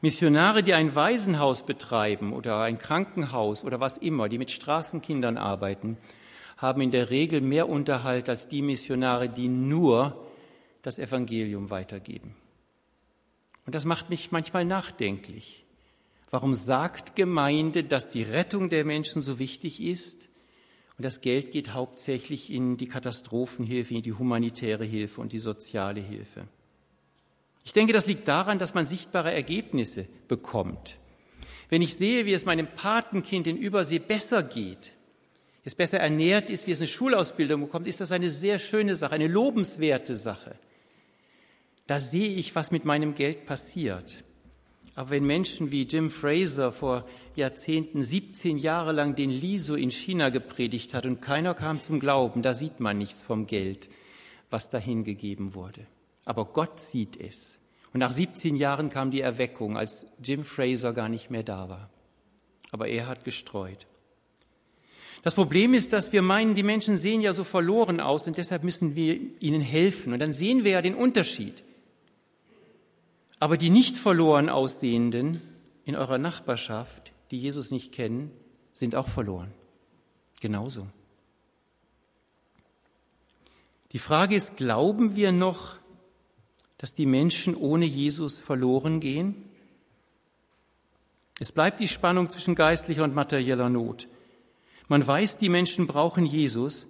Missionare, 0.00 0.62
die 0.62 0.74
ein 0.74 0.94
Waisenhaus 0.94 1.66
betreiben 1.66 2.32
oder 2.32 2.60
ein 2.62 2.78
Krankenhaus 2.78 3.64
oder 3.64 3.80
was 3.80 3.98
immer, 3.98 4.28
die 4.28 4.38
mit 4.38 4.50
Straßenkindern 4.50 5.36
arbeiten, 5.36 5.96
haben 6.56 6.80
in 6.82 6.90
der 6.90 7.10
Regel 7.10 7.40
mehr 7.40 7.68
Unterhalt 7.68 8.28
als 8.28 8.48
die 8.48 8.62
Missionare, 8.62 9.28
die 9.28 9.48
nur 9.48 10.24
das 10.82 10.98
Evangelium 10.98 11.70
weitergeben. 11.70 12.34
Und 13.66 13.74
das 13.74 13.84
macht 13.84 14.08
mich 14.08 14.30
manchmal 14.30 14.64
nachdenklich. 14.64 15.64
Warum 16.30 16.54
sagt 16.54 17.16
Gemeinde, 17.16 17.84
dass 17.84 18.08
die 18.08 18.22
Rettung 18.22 18.68
der 18.68 18.84
Menschen 18.84 19.20
so 19.22 19.38
wichtig 19.38 19.82
ist? 19.82 20.28
Und 20.96 21.04
das 21.04 21.20
Geld 21.20 21.50
geht 21.50 21.74
hauptsächlich 21.74 22.52
in 22.52 22.76
die 22.76 22.88
Katastrophenhilfe, 22.88 23.94
in 23.94 24.02
die 24.02 24.12
humanitäre 24.12 24.84
Hilfe 24.84 25.20
und 25.20 25.32
die 25.32 25.38
soziale 25.38 26.00
Hilfe. 26.00 26.48
Ich 27.68 27.74
denke, 27.74 27.92
das 27.92 28.06
liegt 28.06 28.26
daran, 28.26 28.58
dass 28.58 28.72
man 28.72 28.86
sichtbare 28.86 29.30
Ergebnisse 29.30 30.06
bekommt. 30.26 30.96
Wenn 31.68 31.82
ich 31.82 31.96
sehe, 31.96 32.24
wie 32.24 32.32
es 32.32 32.46
meinem 32.46 32.66
Patenkind 32.66 33.46
in 33.46 33.58
Übersee 33.58 33.98
besser 33.98 34.42
geht, 34.42 34.92
es 35.64 35.74
besser 35.74 35.98
ernährt 35.98 36.48
ist, 36.48 36.66
wie 36.66 36.70
es 36.70 36.78
eine 36.78 36.86
Schulausbildung 36.86 37.60
bekommt, 37.60 37.86
ist 37.86 38.00
das 38.00 38.10
eine 38.10 38.30
sehr 38.30 38.58
schöne 38.58 38.94
Sache, 38.94 39.14
eine 39.14 39.26
lobenswerte 39.26 40.14
Sache. 40.14 40.56
Da 41.86 41.98
sehe 41.98 42.30
ich, 42.30 42.54
was 42.54 42.70
mit 42.70 42.86
meinem 42.86 43.14
Geld 43.14 43.44
passiert. 43.44 44.16
Aber 44.94 45.10
wenn 45.10 45.26
Menschen 45.26 45.70
wie 45.70 45.82
Jim 45.82 46.08
Fraser 46.08 46.72
vor 46.72 47.06
Jahrzehnten 47.36 48.02
17 48.02 48.56
Jahre 48.56 48.92
lang 48.92 49.14
den 49.14 49.28
Liso 49.30 49.74
in 49.74 49.90
China 49.90 50.30
gepredigt 50.30 50.94
hat 50.94 51.04
und 51.04 51.20
keiner 51.20 51.52
kam 51.52 51.82
zum 51.82 52.00
Glauben, 52.00 52.40
da 52.40 52.54
sieht 52.54 52.80
man 52.80 52.96
nichts 52.96 53.22
vom 53.22 53.46
Geld, 53.46 53.90
was 54.48 54.70
dahin 54.70 55.04
gegeben 55.04 55.52
wurde. 55.52 55.86
Aber 56.24 56.46
Gott 56.46 56.80
sieht 56.80 57.20
es. 57.20 57.57
Und 57.92 58.00
nach 58.00 58.12
17 58.12 58.56
Jahren 58.56 58.90
kam 58.90 59.10
die 59.10 59.20
Erweckung, 59.20 59.76
als 59.76 60.06
Jim 60.22 60.44
Fraser 60.44 60.92
gar 60.92 61.08
nicht 61.08 61.30
mehr 61.30 61.42
da 61.42 61.68
war. 61.68 61.90
Aber 62.70 62.88
er 62.88 63.06
hat 63.06 63.24
gestreut. 63.24 63.86
Das 65.22 65.34
Problem 65.34 65.74
ist, 65.74 65.92
dass 65.92 66.12
wir 66.12 66.22
meinen, 66.22 66.54
die 66.54 66.62
Menschen 66.62 66.96
sehen 66.96 67.20
ja 67.20 67.32
so 67.32 67.44
verloren 67.44 68.00
aus 68.00 68.26
und 68.26 68.36
deshalb 68.36 68.62
müssen 68.62 68.94
wir 68.94 69.18
ihnen 69.40 69.60
helfen. 69.60 70.12
Und 70.12 70.20
dann 70.20 70.34
sehen 70.34 70.64
wir 70.64 70.72
ja 70.72 70.82
den 70.82 70.94
Unterschied. 70.94 71.64
Aber 73.40 73.56
die 73.56 73.70
nicht 73.70 73.96
verloren 73.96 74.48
aussehenden 74.48 75.40
in 75.84 75.96
eurer 75.96 76.18
Nachbarschaft, 76.18 77.12
die 77.30 77.38
Jesus 77.38 77.70
nicht 77.70 77.92
kennen, 77.92 78.30
sind 78.72 78.94
auch 78.94 79.08
verloren. 79.08 79.52
Genauso. 80.40 80.86
Die 83.92 83.98
Frage 83.98 84.34
ist, 84.34 84.56
glauben 84.56 85.16
wir 85.16 85.32
noch, 85.32 85.76
dass 86.78 86.94
die 86.94 87.06
Menschen 87.06 87.54
ohne 87.54 87.84
Jesus 87.84 88.38
verloren 88.38 89.00
gehen? 89.00 89.34
Es 91.40 91.52
bleibt 91.52 91.80
die 91.80 91.88
Spannung 91.88 92.30
zwischen 92.30 92.54
geistlicher 92.54 93.04
und 93.04 93.14
materieller 93.14 93.68
Not. 93.68 94.08
Man 94.88 95.06
weiß, 95.06 95.38
die 95.38 95.48
Menschen 95.48 95.86
brauchen 95.86 96.24
Jesus, 96.24 96.86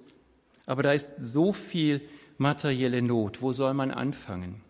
aber 0.66 0.83
da 0.83 0.92
ist 0.92 1.14
so 1.18 1.53
viel 1.53 2.01
materielle 2.38 3.03
Not. 3.03 3.42
Wo 3.42 3.53
soll 3.53 3.74
man 3.74 3.90
anfangen? 3.90 4.62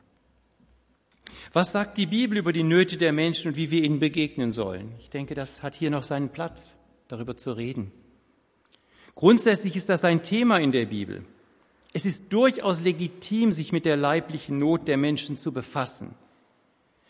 Was 1.52 1.72
sagt 1.72 1.98
die 1.98 2.06
Bibel 2.06 2.38
über 2.38 2.52
die 2.52 2.62
Nöte 2.62 2.96
der 2.96 3.12
Menschen 3.12 3.48
und 3.48 3.56
wie 3.56 3.70
wir 3.70 3.82
ihnen 3.82 4.00
begegnen 4.00 4.50
sollen? 4.50 4.92
Ich 4.98 5.10
denke, 5.10 5.34
das 5.34 5.62
hat 5.62 5.74
hier 5.74 5.90
noch 5.90 6.02
seinen 6.02 6.30
Platz, 6.30 6.74
darüber 7.08 7.36
zu 7.36 7.52
reden. 7.52 7.92
Grundsätzlich 9.14 9.76
ist 9.76 9.88
das 9.88 10.04
ein 10.04 10.22
Thema 10.22 10.58
in 10.58 10.72
der 10.72 10.86
Bibel. 10.86 11.24
Es 11.92 12.04
ist 12.04 12.32
durchaus 12.32 12.82
legitim, 12.82 13.50
sich 13.50 13.72
mit 13.72 13.84
der 13.84 13.96
leiblichen 13.96 14.58
Not 14.58 14.88
der 14.88 14.96
Menschen 14.96 15.38
zu 15.38 15.52
befassen. 15.52 16.14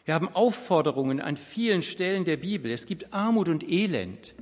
Wir 0.05 0.15
haben 0.15 0.29
Aufforderungen 0.29 1.21
an 1.21 1.37
vielen 1.37 1.83
Stellen 1.83 2.25
der 2.25 2.39
Bibel. 2.39 2.71
Es 2.71 2.87
gibt 2.87 3.13
Armut 3.13 3.49
und 3.49 3.69
Elend. 3.69 4.35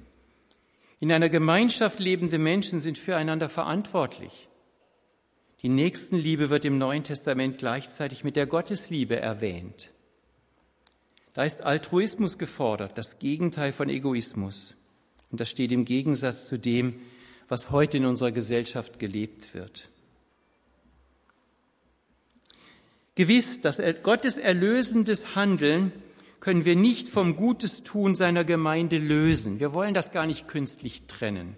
In 1.01 1.11
einer 1.11 1.29
Gemeinschaft 1.29 1.99
lebende 1.99 2.39
Menschen 2.39 2.81
sind 2.81 2.99
füreinander 2.99 3.49
verantwortlich. 3.49 4.49
Die 5.63 5.69
Nächstenliebe 5.69 6.51
wird 6.51 6.65
im 6.65 6.79
Neuen 6.79 7.03
Testament 7.03 7.59
gleichzeitig 7.59 8.23
mit 8.23 8.37
der 8.37 8.47
Gottesliebe 8.47 9.19
erwähnt. 9.19 9.91
Da 11.33 11.45
ist 11.45 11.63
Altruismus 11.63 12.39
gefordert, 12.39 12.97
das 12.97 13.19
Gegenteil 13.19 13.73
von 13.73 13.89
Egoismus. 13.89 14.75
Und 15.31 15.41
das 15.41 15.51
steht 15.51 15.73
im 15.73 15.85
Gegensatz 15.85 16.47
zu 16.47 16.59
dem, 16.59 17.01
was 17.49 17.71
heute 17.71 17.97
in 17.97 18.07
unserer 18.07 18.33
Gesellschaft 18.33 18.99
gelebt 18.99 19.53
wird. 19.53 19.89
Gewiss, 23.17 23.63
dass 23.63 23.81
Gottes 24.03 24.37
erlösendes 24.37 25.35
Handeln 25.35 25.91
können 26.39 26.67
wir 26.67 26.77
nicht 26.77 27.09
vom 27.09 27.35
Gutes 27.35 27.83
tun 27.83 28.15
seiner 28.15 28.45
Gemeinde 28.45 28.99
lösen. 28.99 29.59
Wir 29.59 29.73
wollen 29.73 29.95
das 29.95 30.13
gar 30.13 30.27
nicht 30.27 30.47
künstlich 30.49 31.03
trennen. 31.09 31.57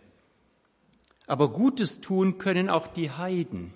Aber 1.27 1.53
Gutes 1.53 2.01
tun 2.01 2.39
können 2.39 2.71
auch 2.71 2.87
die 2.87 3.11
Heiden. 3.11 3.75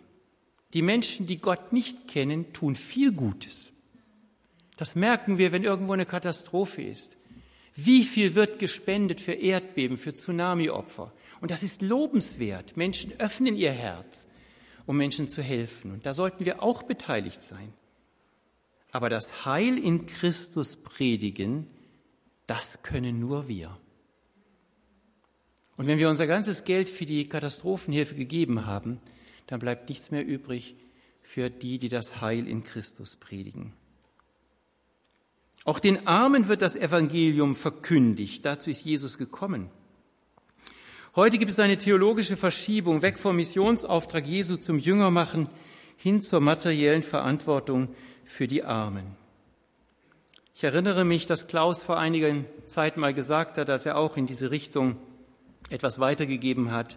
Die 0.75 0.81
Menschen, 0.81 1.27
die 1.27 1.39
Gott 1.39 1.73
nicht 1.73 2.09
kennen, 2.09 2.53
tun 2.53 2.77
viel 2.77 3.13
Gutes. 3.13 3.71
Das 4.77 4.95
merken 4.95 5.37
wir, 5.37 5.53
wenn 5.53 5.65
irgendwo 5.65 5.93
eine 5.93 6.07
Katastrophe 6.07 6.83
ist. 6.83 7.17
Wie 7.75 8.05
viel 8.05 8.37
wird 8.37 8.61
gespendet 8.61 9.21
für 9.21 9.33
Erdbeben, 9.33 9.97
für 9.97 10.15
Tsunamiopfer? 10.15 11.13
Und 11.41 11.51
das 11.51 11.65
ist 11.65 11.83
lobenswert. 11.83 12.77
Menschen 12.77 13.13
öffnen 13.19 13.57
ihr 13.57 13.73
Herz 13.73 14.29
um 14.87 14.97
Menschen 14.97 15.29
zu 15.29 15.43
helfen. 15.43 15.93
Und 15.93 16.07
da 16.07 16.15
sollten 16.15 16.45
wir 16.45 16.63
auch 16.63 16.83
beteiligt 16.83 17.43
sein. 17.43 17.73
Aber 18.91 19.09
das 19.09 19.45
Heil 19.45 19.79
in 19.79 20.07
Christus 20.07 20.77
predigen, 20.77 21.67
das 22.47 22.83
können 22.83 23.19
nur 23.21 23.49
wir. 23.49 23.77
Und 25.79 25.87
wenn 25.87 25.99
wir 25.99 26.11
unser 26.11 26.27
ganzes 26.27 26.65
Geld 26.65 26.89
für 26.89 27.07
die 27.07 27.29
Katastrophenhilfe 27.29 28.15
gegeben 28.15 28.67
haben, 28.67 29.01
dann 29.47 29.61
bleibt 29.61 29.89
nichts 29.89 30.11
mehr 30.11 30.25
übrig 30.25 30.77
für 31.23 31.49
die, 31.49 31.79
die 31.79 31.89
das 31.89 32.21
Heil 32.21 32.47
in 32.47 32.63
Christus 32.63 33.17
predigen. 33.17 33.73
Auch 35.65 35.79
den 35.79 36.07
Armen 36.07 36.49
wird 36.49 36.61
das 36.61 36.77
Evangelium 36.77 37.55
verkündigt. 37.55 38.45
Dazu 38.45 38.69
ist 38.69 38.85
Jesus 38.85 39.17
gekommen. 39.17 39.71
Heute 41.15 41.37
gibt 41.37 41.51
es 41.51 41.59
eine 41.59 41.77
theologische 41.77 42.39
Verschiebung 42.39 43.03
weg 43.03 43.19
vom 43.19 43.37
Missionsauftrag 43.37 44.27
Jesu 44.27 44.57
zum 44.57 44.79
Jüngermachen 44.79 45.51
hin 45.99 46.23
zur 46.23 46.41
materiellen 46.41 47.03
Verantwortung 47.03 47.89
für 48.25 48.49
die 48.49 48.65
Armen. 48.65 49.05
Ich 50.55 50.65
erinnere 50.65 51.05
mich, 51.05 51.27
dass 51.27 51.49
Klaus 51.49 51.83
vor 51.83 51.99
einigen 51.99 52.47
Zeit 52.65 52.97
mal 52.97 53.13
gesagt 53.13 53.59
hat, 53.59 53.69
als 53.69 53.85
er 53.85 53.99
auch 53.99 54.17
in 54.17 54.25
diese 54.25 54.51
Richtung 54.51 54.97
etwas 55.69 56.01
weitergegeben 56.01 56.73
hat. 56.73 56.97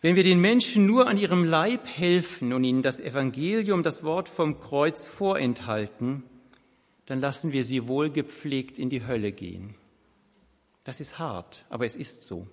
Wenn 0.00 0.16
wir 0.16 0.24
den 0.24 0.40
Menschen 0.40 0.86
nur 0.86 1.06
an 1.06 1.18
ihrem 1.18 1.44
Leib 1.44 1.86
helfen 1.86 2.52
und 2.52 2.64
ihnen 2.64 2.82
das 2.82 2.98
Evangelium, 2.98 3.84
das 3.84 4.02
Wort 4.02 4.28
vom 4.28 4.58
Kreuz 4.58 5.04
vorenthalten, 5.04 6.24
dann 7.06 7.20
lassen 7.20 7.52
wir 7.52 7.62
sie 7.62 7.86
wohlgepflegt 7.86 8.80
in 8.80 8.90
die 8.90 9.06
Hölle 9.06 9.30
gehen. 9.30 9.76
Das 10.84 11.00
ist 11.00 11.18
hart, 11.18 11.64
aber 11.70 11.86
es 11.86 11.96
ist 11.96 12.24
so. 12.24 12.46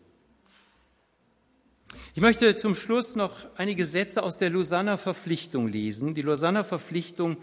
Ich 2.15 2.21
möchte 2.21 2.55
zum 2.55 2.75
Schluss 2.75 3.15
noch 3.15 3.45
einige 3.57 3.85
Sätze 3.85 4.23
aus 4.23 4.37
der 4.37 4.49
Lausanner 4.49 4.97
Verpflichtung 4.97 5.67
lesen. 5.67 6.15
Die 6.15 6.21
Lausanner 6.21 6.63
Verpflichtung 6.63 7.37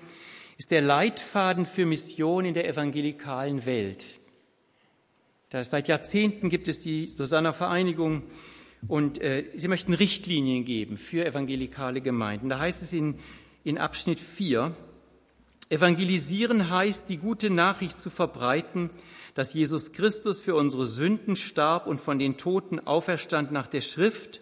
ist 0.56 0.70
der 0.70 0.80
Leitfaden 0.80 1.66
für 1.66 1.84
Mission 1.84 2.46
in 2.46 2.54
der 2.54 2.66
evangelikalen 2.66 3.66
Welt. 3.66 4.04
Da 5.50 5.62
seit 5.62 5.88
Jahrzehnten 5.88 6.48
gibt 6.48 6.68
es 6.68 6.78
die 6.80 7.10
Lausanner 7.16 7.52
Vereinigung 7.52 8.22
und 8.86 9.20
äh, 9.20 9.44
sie 9.56 9.68
möchten 9.68 9.92
Richtlinien 9.92 10.64
geben 10.64 10.96
für 10.96 11.26
evangelikale 11.26 12.00
Gemeinden. 12.00 12.48
Da 12.48 12.58
heißt 12.58 12.82
es 12.82 12.92
in, 12.92 13.18
in 13.64 13.76
Abschnitt 13.76 14.20
4, 14.20 14.74
Evangelisieren 15.70 16.70
heißt, 16.70 17.08
die 17.10 17.18
gute 17.18 17.50
Nachricht 17.50 18.00
zu 18.00 18.08
verbreiten, 18.08 18.88
dass 19.34 19.52
Jesus 19.52 19.92
Christus 19.92 20.40
für 20.40 20.54
unsere 20.54 20.86
Sünden 20.86 21.36
starb 21.36 21.86
und 21.86 22.00
von 22.00 22.18
den 22.18 22.38
Toten 22.38 22.80
auferstand 22.80 23.52
nach 23.52 23.68
der 23.68 23.82
Schrift 23.82 24.40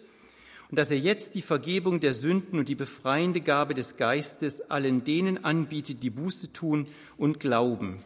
und 0.69 0.79
dass 0.79 0.89
er 0.89 0.97
jetzt 0.97 1.35
die 1.35 1.41
Vergebung 1.41 1.99
der 1.99 2.13
Sünden 2.13 2.57
und 2.59 2.69
die 2.69 2.75
befreiende 2.75 3.41
Gabe 3.41 3.73
des 3.73 3.97
Geistes 3.97 4.61
allen 4.71 5.03
denen 5.03 5.43
anbietet, 5.43 6.01
die 6.01 6.09
Buße 6.09 6.53
tun 6.53 6.87
und 7.17 7.41
glauben. 7.41 7.99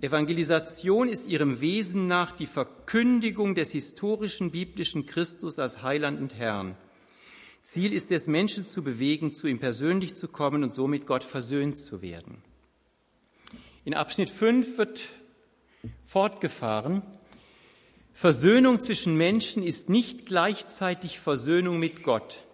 Evangelisation 0.00 1.08
ist 1.08 1.28
ihrem 1.28 1.60
Wesen 1.60 2.06
nach 2.06 2.32
die 2.32 2.46
Verkündigung 2.46 3.54
des 3.54 3.70
historischen 3.70 4.52
biblischen 4.52 5.06
Christus 5.06 5.58
als 5.58 5.82
Heiland 5.82 6.20
und 6.20 6.36
Herrn. 6.36 6.76
Ziel 7.62 7.92
ist 7.92 8.10
es, 8.10 8.26
Menschen 8.26 8.66
zu 8.66 8.82
bewegen, 8.82 9.32
zu 9.32 9.46
ihm 9.46 9.60
persönlich 9.60 10.16
zu 10.16 10.26
kommen 10.26 10.64
und 10.64 10.72
so 10.72 10.88
mit 10.88 11.06
Gott 11.06 11.22
versöhnt 11.22 11.78
zu 11.78 12.02
werden. 12.02 12.42
In 13.84 13.94
Abschnitt 13.94 14.30
5 14.30 14.78
wird 14.78 15.08
fortgefahren. 16.04 17.02
Versöhnung 18.12 18.80
zwischen 18.80 19.16
Menschen 19.16 19.64
ist 19.64 19.88
nicht 19.88 20.26
gleichzeitig 20.26 21.18
Versöhnung 21.18 21.80
mit 21.80 22.04
Gott. 22.04 22.44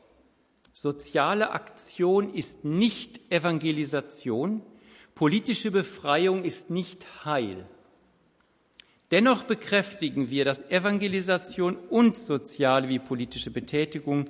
Soziale 0.72 1.50
Aktion 1.50 2.32
ist 2.32 2.64
nicht 2.64 3.30
Evangelisation. 3.30 4.62
Politische 5.14 5.70
Befreiung 5.70 6.44
ist 6.44 6.70
nicht 6.70 7.24
Heil. 7.26 7.66
Dennoch 9.10 9.42
bekräftigen 9.42 10.30
wir, 10.30 10.44
dass 10.44 10.70
Evangelisation 10.70 11.76
und 11.76 12.16
soziale 12.16 12.88
wie 12.88 12.98
politische 12.98 13.50
Betätigung 13.50 14.26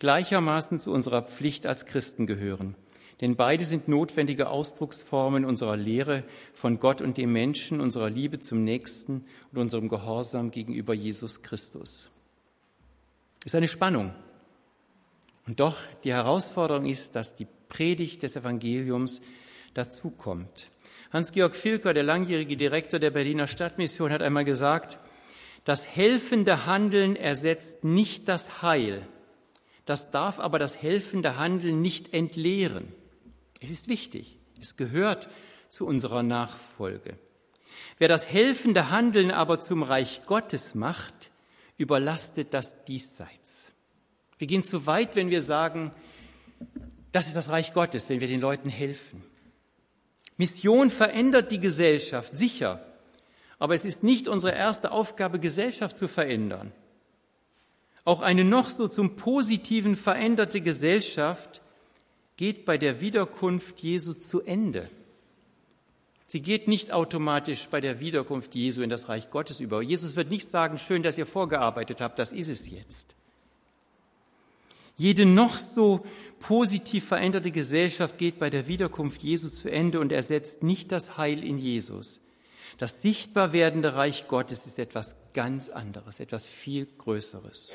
gleichermaßen 0.00 0.80
zu 0.80 0.90
unserer 0.90 1.22
Pflicht 1.22 1.66
als 1.66 1.86
Christen 1.86 2.26
gehören. 2.26 2.74
Denn 3.22 3.36
beide 3.36 3.64
sind 3.64 3.86
notwendige 3.86 4.50
Ausdrucksformen 4.50 5.44
unserer 5.44 5.76
Lehre 5.76 6.24
von 6.52 6.80
Gott 6.80 7.00
und 7.00 7.16
dem 7.16 7.32
Menschen, 7.32 7.80
unserer 7.80 8.10
Liebe 8.10 8.40
zum 8.40 8.64
Nächsten 8.64 9.24
und 9.52 9.58
unserem 9.58 9.88
Gehorsam 9.88 10.50
gegenüber 10.50 10.92
Jesus 10.92 11.40
Christus. 11.40 12.10
ist 13.44 13.54
eine 13.54 13.68
Spannung. 13.68 14.12
Und 15.46 15.60
doch 15.60 15.76
die 16.02 16.12
Herausforderung 16.12 16.84
ist, 16.84 17.14
dass 17.14 17.36
die 17.36 17.46
Predigt 17.68 18.24
des 18.24 18.34
Evangeliums 18.34 19.20
dazukommt. 19.72 20.68
Hans-Georg 21.12 21.54
Filker, 21.54 21.94
der 21.94 22.02
langjährige 22.02 22.56
Direktor 22.56 22.98
der 22.98 23.12
Berliner 23.12 23.46
Stadtmission, 23.46 24.10
hat 24.10 24.22
einmal 24.22 24.44
gesagt, 24.44 24.98
das 25.64 25.86
helfende 25.86 26.66
Handeln 26.66 27.14
ersetzt 27.14 27.84
nicht 27.84 28.28
das 28.28 28.62
Heil. 28.62 29.06
Das 29.84 30.10
darf 30.10 30.40
aber 30.40 30.58
das 30.58 30.82
helfende 30.82 31.36
Handeln 31.36 31.80
nicht 31.82 32.12
entleeren. 32.14 32.92
Es 33.62 33.70
ist 33.70 33.88
wichtig. 33.88 34.38
Es 34.60 34.76
gehört 34.76 35.28
zu 35.68 35.86
unserer 35.86 36.22
Nachfolge. 36.22 37.16
Wer 37.98 38.08
das 38.08 38.26
helfende 38.26 38.90
Handeln 38.90 39.30
aber 39.30 39.60
zum 39.60 39.82
Reich 39.82 40.22
Gottes 40.26 40.74
macht, 40.74 41.30
überlastet 41.76 42.52
das 42.52 42.84
Diesseits. 42.84 43.72
Wir 44.38 44.46
gehen 44.46 44.64
zu 44.64 44.86
weit, 44.86 45.14
wenn 45.16 45.30
wir 45.30 45.42
sagen, 45.42 45.92
das 47.12 47.28
ist 47.28 47.36
das 47.36 47.48
Reich 47.48 47.72
Gottes, 47.72 48.08
wenn 48.08 48.20
wir 48.20 48.28
den 48.28 48.40
Leuten 48.40 48.68
helfen. 48.68 49.22
Mission 50.36 50.90
verändert 50.90 51.52
die 51.52 51.60
Gesellschaft, 51.60 52.36
sicher. 52.36 52.84
Aber 53.58 53.74
es 53.74 53.84
ist 53.84 54.02
nicht 54.02 54.26
unsere 54.26 54.54
erste 54.54 54.90
Aufgabe, 54.90 55.38
Gesellschaft 55.38 55.96
zu 55.96 56.08
verändern. 56.08 56.72
Auch 58.04 58.20
eine 58.20 58.44
noch 58.44 58.68
so 58.68 58.88
zum 58.88 59.14
Positiven 59.14 59.94
veränderte 59.94 60.60
Gesellschaft 60.60 61.62
geht 62.42 62.64
bei 62.64 62.76
der 62.76 63.00
Wiederkunft 63.00 63.78
Jesu 63.78 64.14
zu 64.14 64.40
Ende. 64.40 64.90
Sie 66.26 66.40
geht 66.40 66.66
nicht 66.66 66.90
automatisch 66.90 67.68
bei 67.70 67.80
der 67.80 68.00
Wiederkunft 68.00 68.56
Jesu 68.56 68.82
in 68.82 68.90
das 68.90 69.08
Reich 69.08 69.30
Gottes 69.30 69.60
über. 69.60 69.80
Jesus 69.80 70.16
wird 70.16 70.28
nicht 70.28 70.48
sagen, 70.48 70.76
schön, 70.76 71.04
dass 71.04 71.16
ihr 71.16 71.26
vorgearbeitet 71.26 72.00
habt, 72.00 72.18
das 72.18 72.32
ist 72.32 72.48
es 72.48 72.68
jetzt. 72.68 73.14
Jede 74.96 75.24
noch 75.24 75.56
so 75.56 76.04
positiv 76.40 77.06
veränderte 77.06 77.52
Gesellschaft 77.52 78.18
geht 78.18 78.40
bei 78.40 78.50
der 78.50 78.66
Wiederkunft 78.66 79.22
Jesu 79.22 79.48
zu 79.48 79.70
Ende 79.70 80.00
und 80.00 80.10
ersetzt 80.10 80.64
nicht 80.64 80.90
das 80.90 81.16
Heil 81.16 81.44
in 81.44 81.58
Jesus. 81.58 82.18
Das 82.76 83.02
sichtbar 83.02 83.52
werdende 83.52 83.94
Reich 83.94 84.26
Gottes 84.26 84.66
ist 84.66 84.80
etwas 84.80 85.14
ganz 85.32 85.68
anderes, 85.68 86.18
etwas 86.18 86.44
viel 86.44 86.88
Größeres. 86.98 87.70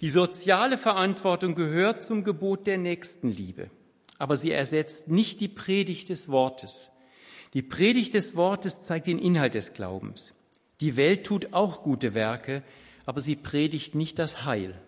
Die 0.00 0.10
soziale 0.10 0.76
Verantwortung 0.76 1.54
gehört 1.54 2.02
zum 2.02 2.22
Gebot 2.22 2.66
der 2.66 2.78
Nächstenliebe, 2.78 3.70
aber 4.18 4.36
sie 4.36 4.50
ersetzt 4.50 5.08
nicht 5.08 5.40
die 5.40 5.48
Predigt 5.48 6.10
des 6.10 6.28
Wortes. 6.28 6.90
Die 7.54 7.62
Predigt 7.62 8.14
des 8.14 8.34
Wortes 8.36 8.82
zeigt 8.82 9.06
den 9.06 9.18
Inhalt 9.18 9.54
des 9.54 9.72
Glaubens. 9.72 10.32
Die 10.80 10.96
Welt 10.96 11.24
tut 11.24 11.54
auch 11.54 11.82
gute 11.82 12.12
Werke, 12.12 12.62
aber 13.06 13.20
sie 13.20 13.36
predigt 13.36 13.94
nicht 13.94 14.18
das 14.18 14.44
Heil. 14.44 14.78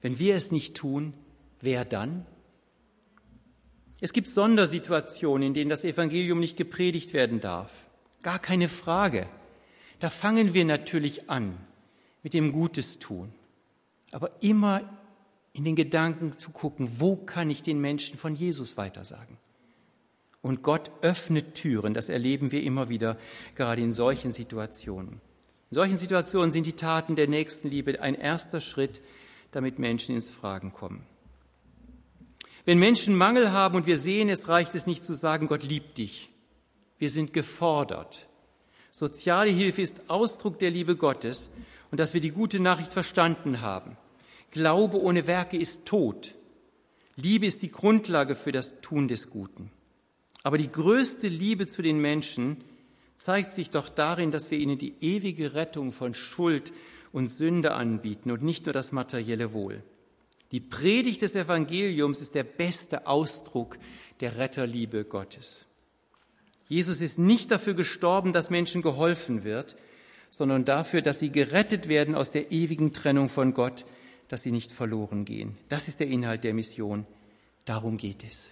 Wenn 0.00 0.18
wir 0.18 0.34
es 0.34 0.50
nicht 0.50 0.76
tun, 0.76 1.14
wer 1.60 1.84
dann? 1.84 2.26
Es 4.00 4.12
gibt 4.12 4.28
Sondersituationen, 4.28 5.48
in 5.48 5.54
denen 5.54 5.70
das 5.70 5.84
Evangelium 5.84 6.40
nicht 6.40 6.56
gepredigt 6.56 7.12
werden 7.12 7.40
darf. 7.40 7.88
Gar 8.22 8.38
keine 8.38 8.68
Frage. 8.68 9.28
Da 10.00 10.10
fangen 10.10 10.54
wir 10.54 10.64
natürlich 10.64 11.30
an 11.30 11.56
mit 12.22 12.34
dem 12.34 12.52
Gutes 12.52 12.98
tun 12.98 13.32
aber 14.12 14.30
immer 14.42 14.82
in 15.52 15.64
den 15.64 15.76
Gedanken 15.76 16.38
zu 16.38 16.50
gucken, 16.50 16.88
wo 16.98 17.16
kann 17.16 17.50
ich 17.50 17.62
den 17.62 17.80
Menschen 17.80 18.16
von 18.16 18.34
Jesus 18.34 18.76
weitersagen? 18.76 19.38
Und 20.40 20.62
Gott 20.62 20.90
öffnet 21.02 21.54
Türen, 21.54 21.94
das 21.94 22.08
erleben 22.08 22.52
wir 22.52 22.62
immer 22.62 22.88
wieder, 22.88 23.18
gerade 23.56 23.82
in 23.82 23.92
solchen 23.92 24.32
Situationen. 24.32 25.20
In 25.70 25.74
solchen 25.74 25.98
Situationen 25.98 26.52
sind 26.52 26.66
die 26.66 26.74
Taten 26.74 27.16
der 27.16 27.28
Nächstenliebe 27.28 28.00
ein 28.00 28.14
erster 28.14 28.60
Schritt, 28.60 29.02
damit 29.50 29.78
Menschen 29.78 30.14
ins 30.14 30.30
Fragen 30.30 30.72
kommen. 30.72 31.04
Wenn 32.64 32.78
Menschen 32.78 33.16
Mangel 33.16 33.50
haben 33.50 33.76
und 33.76 33.86
wir 33.86 33.98
sehen, 33.98 34.28
es 34.28 34.46
reicht 34.48 34.74
es 34.74 34.86
nicht 34.86 35.04
zu 35.04 35.14
sagen, 35.14 35.48
Gott 35.48 35.62
liebt 35.64 35.98
dich. 35.98 36.30
Wir 36.98 37.10
sind 37.10 37.32
gefordert. 37.32 38.28
Soziale 38.90 39.50
Hilfe 39.50 39.82
ist 39.82 40.08
Ausdruck 40.10 40.58
der 40.58 40.70
Liebe 40.70 40.96
Gottes 40.96 41.48
und 41.90 42.00
dass 42.00 42.14
wir 42.14 42.20
die 42.20 42.30
gute 42.30 42.60
Nachricht 42.60 42.92
verstanden 42.92 43.60
haben. 43.60 43.96
Glaube 44.50 45.00
ohne 45.00 45.26
Werke 45.26 45.56
ist 45.56 45.84
tot. 45.84 46.34
Liebe 47.16 47.46
ist 47.46 47.62
die 47.62 47.70
Grundlage 47.70 48.36
für 48.36 48.52
das 48.52 48.80
Tun 48.80 49.08
des 49.08 49.30
Guten. 49.30 49.70
Aber 50.42 50.58
die 50.58 50.70
größte 50.70 51.28
Liebe 51.28 51.66
zu 51.66 51.82
den 51.82 51.98
Menschen 51.98 52.62
zeigt 53.16 53.52
sich 53.52 53.70
doch 53.70 53.88
darin, 53.88 54.30
dass 54.30 54.50
wir 54.50 54.58
ihnen 54.58 54.78
die 54.78 54.94
ewige 55.00 55.54
Rettung 55.54 55.92
von 55.92 56.14
Schuld 56.14 56.72
und 57.12 57.28
Sünde 57.28 57.72
anbieten 57.72 58.30
und 58.30 58.42
nicht 58.42 58.66
nur 58.66 58.72
das 58.72 58.92
materielle 58.92 59.52
Wohl. 59.52 59.82
Die 60.52 60.60
Predigt 60.60 61.22
des 61.22 61.34
Evangeliums 61.34 62.20
ist 62.20 62.34
der 62.34 62.44
beste 62.44 63.06
Ausdruck 63.06 63.78
der 64.20 64.38
Retterliebe 64.38 65.04
Gottes. 65.04 65.66
Jesus 66.68 67.00
ist 67.00 67.18
nicht 67.18 67.50
dafür 67.50 67.74
gestorben, 67.74 68.32
dass 68.32 68.50
Menschen 68.50 68.82
geholfen 68.82 69.44
wird, 69.44 69.76
sondern 70.30 70.64
dafür, 70.64 71.02
dass 71.02 71.18
sie 71.18 71.30
gerettet 71.30 71.88
werden 71.88 72.14
aus 72.14 72.30
der 72.30 72.52
ewigen 72.52 72.92
Trennung 72.92 73.28
von 73.28 73.54
Gott, 73.54 73.84
dass 74.28 74.42
sie 74.42 74.52
nicht 74.52 74.72
verloren 74.72 75.24
gehen. 75.24 75.56
Das 75.68 75.88
ist 75.88 76.00
der 76.00 76.08
Inhalt 76.08 76.44
der 76.44 76.54
Mission. 76.54 77.06
Darum 77.64 77.96
geht 77.96 78.24
es. 78.24 78.50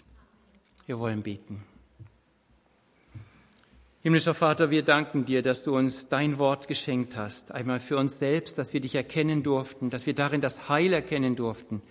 Wir 0.86 0.98
wollen 0.98 1.22
beten. 1.22 1.62
Himmlischer 4.02 4.34
Vater, 4.34 4.70
wir 4.70 4.84
danken 4.84 5.24
dir, 5.24 5.42
dass 5.42 5.64
du 5.64 5.76
uns 5.76 6.06
dein 6.06 6.38
Wort 6.38 6.68
geschenkt 6.68 7.16
hast. 7.16 7.50
Einmal 7.50 7.80
für 7.80 7.96
uns 7.96 8.18
selbst, 8.18 8.56
dass 8.56 8.72
wir 8.72 8.80
dich 8.80 8.94
erkennen 8.94 9.42
durften, 9.42 9.90
dass 9.90 10.06
wir 10.06 10.14
darin 10.14 10.40
das 10.40 10.68
Heil 10.68 10.92
erkennen 10.92 11.34
durften 11.34 11.82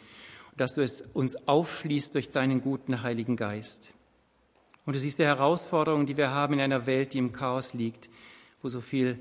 und 0.52 0.62
dass 0.62 0.76
du 0.76 0.82
es 0.82 1.04
uns 1.14 1.36
aufschließt 1.46 2.16
durch 2.16 2.32
deinen 2.32 2.62
guten 2.62 3.02
Heiligen 3.02 3.36
Geist. 3.36 3.90
Und 4.86 4.96
es 4.96 5.04
ist 5.04 5.20
die 5.20 5.26
Herausforderung, 5.26 6.06
die 6.06 6.16
wir 6.16 6.32
haben 6.32 6.54
in 6.54 6.62
einer 6.62 6.86
Welt, 6.86 7.14
die 7.14 7.18
im 7.18 7.34
Chaos 7.34 7.74
liegt, 7.74 8.10
wo 8.62 8.70
so 8.70 8.80
viel 8.80 9.20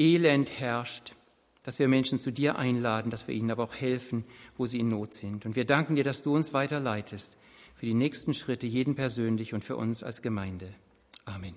Elend 0.00 0.58
herrscht, 0.58 1.14
dass 1.62 1.78
wir 1.78 1.86
Menschen 1.86 2.18
zu 2.18 2.32
dir 2.32 2.56
einladen, 2.56 3.10
dass 3.10 3.28
wir 3.28 3.34
ihnen 3.34 3.50
aber 3.50 3.64
auch 3.64 3.74
helfen, 3.74 4.24
wo 4.56 4.64
sie 4.64 4.80
in 4.80 4.88
Not 4.88 5.12
sind. 5.12 5.44
Und 5.44 5.56
wir 5.56 5.66
danken 5.66 5.94
dir, 5.94 6.04
dass 6.04 6.22
du 6.22 6.34
uns 6.34 6.54
weiterleitest 6.54 7.36
für 7.74 7.84
die 7.84 7.92
nächsten 7.92 8.32
Schritte, 8.32 8.66
jeden 8.66 8.94
persönlich 8.94 9.52
und 9.52 9.62
für 9.62 9.76
uns 9.76 10.02
als 10.02 10.22
Gemeinde. 10.22 10.72
Amen. 11.26 11.54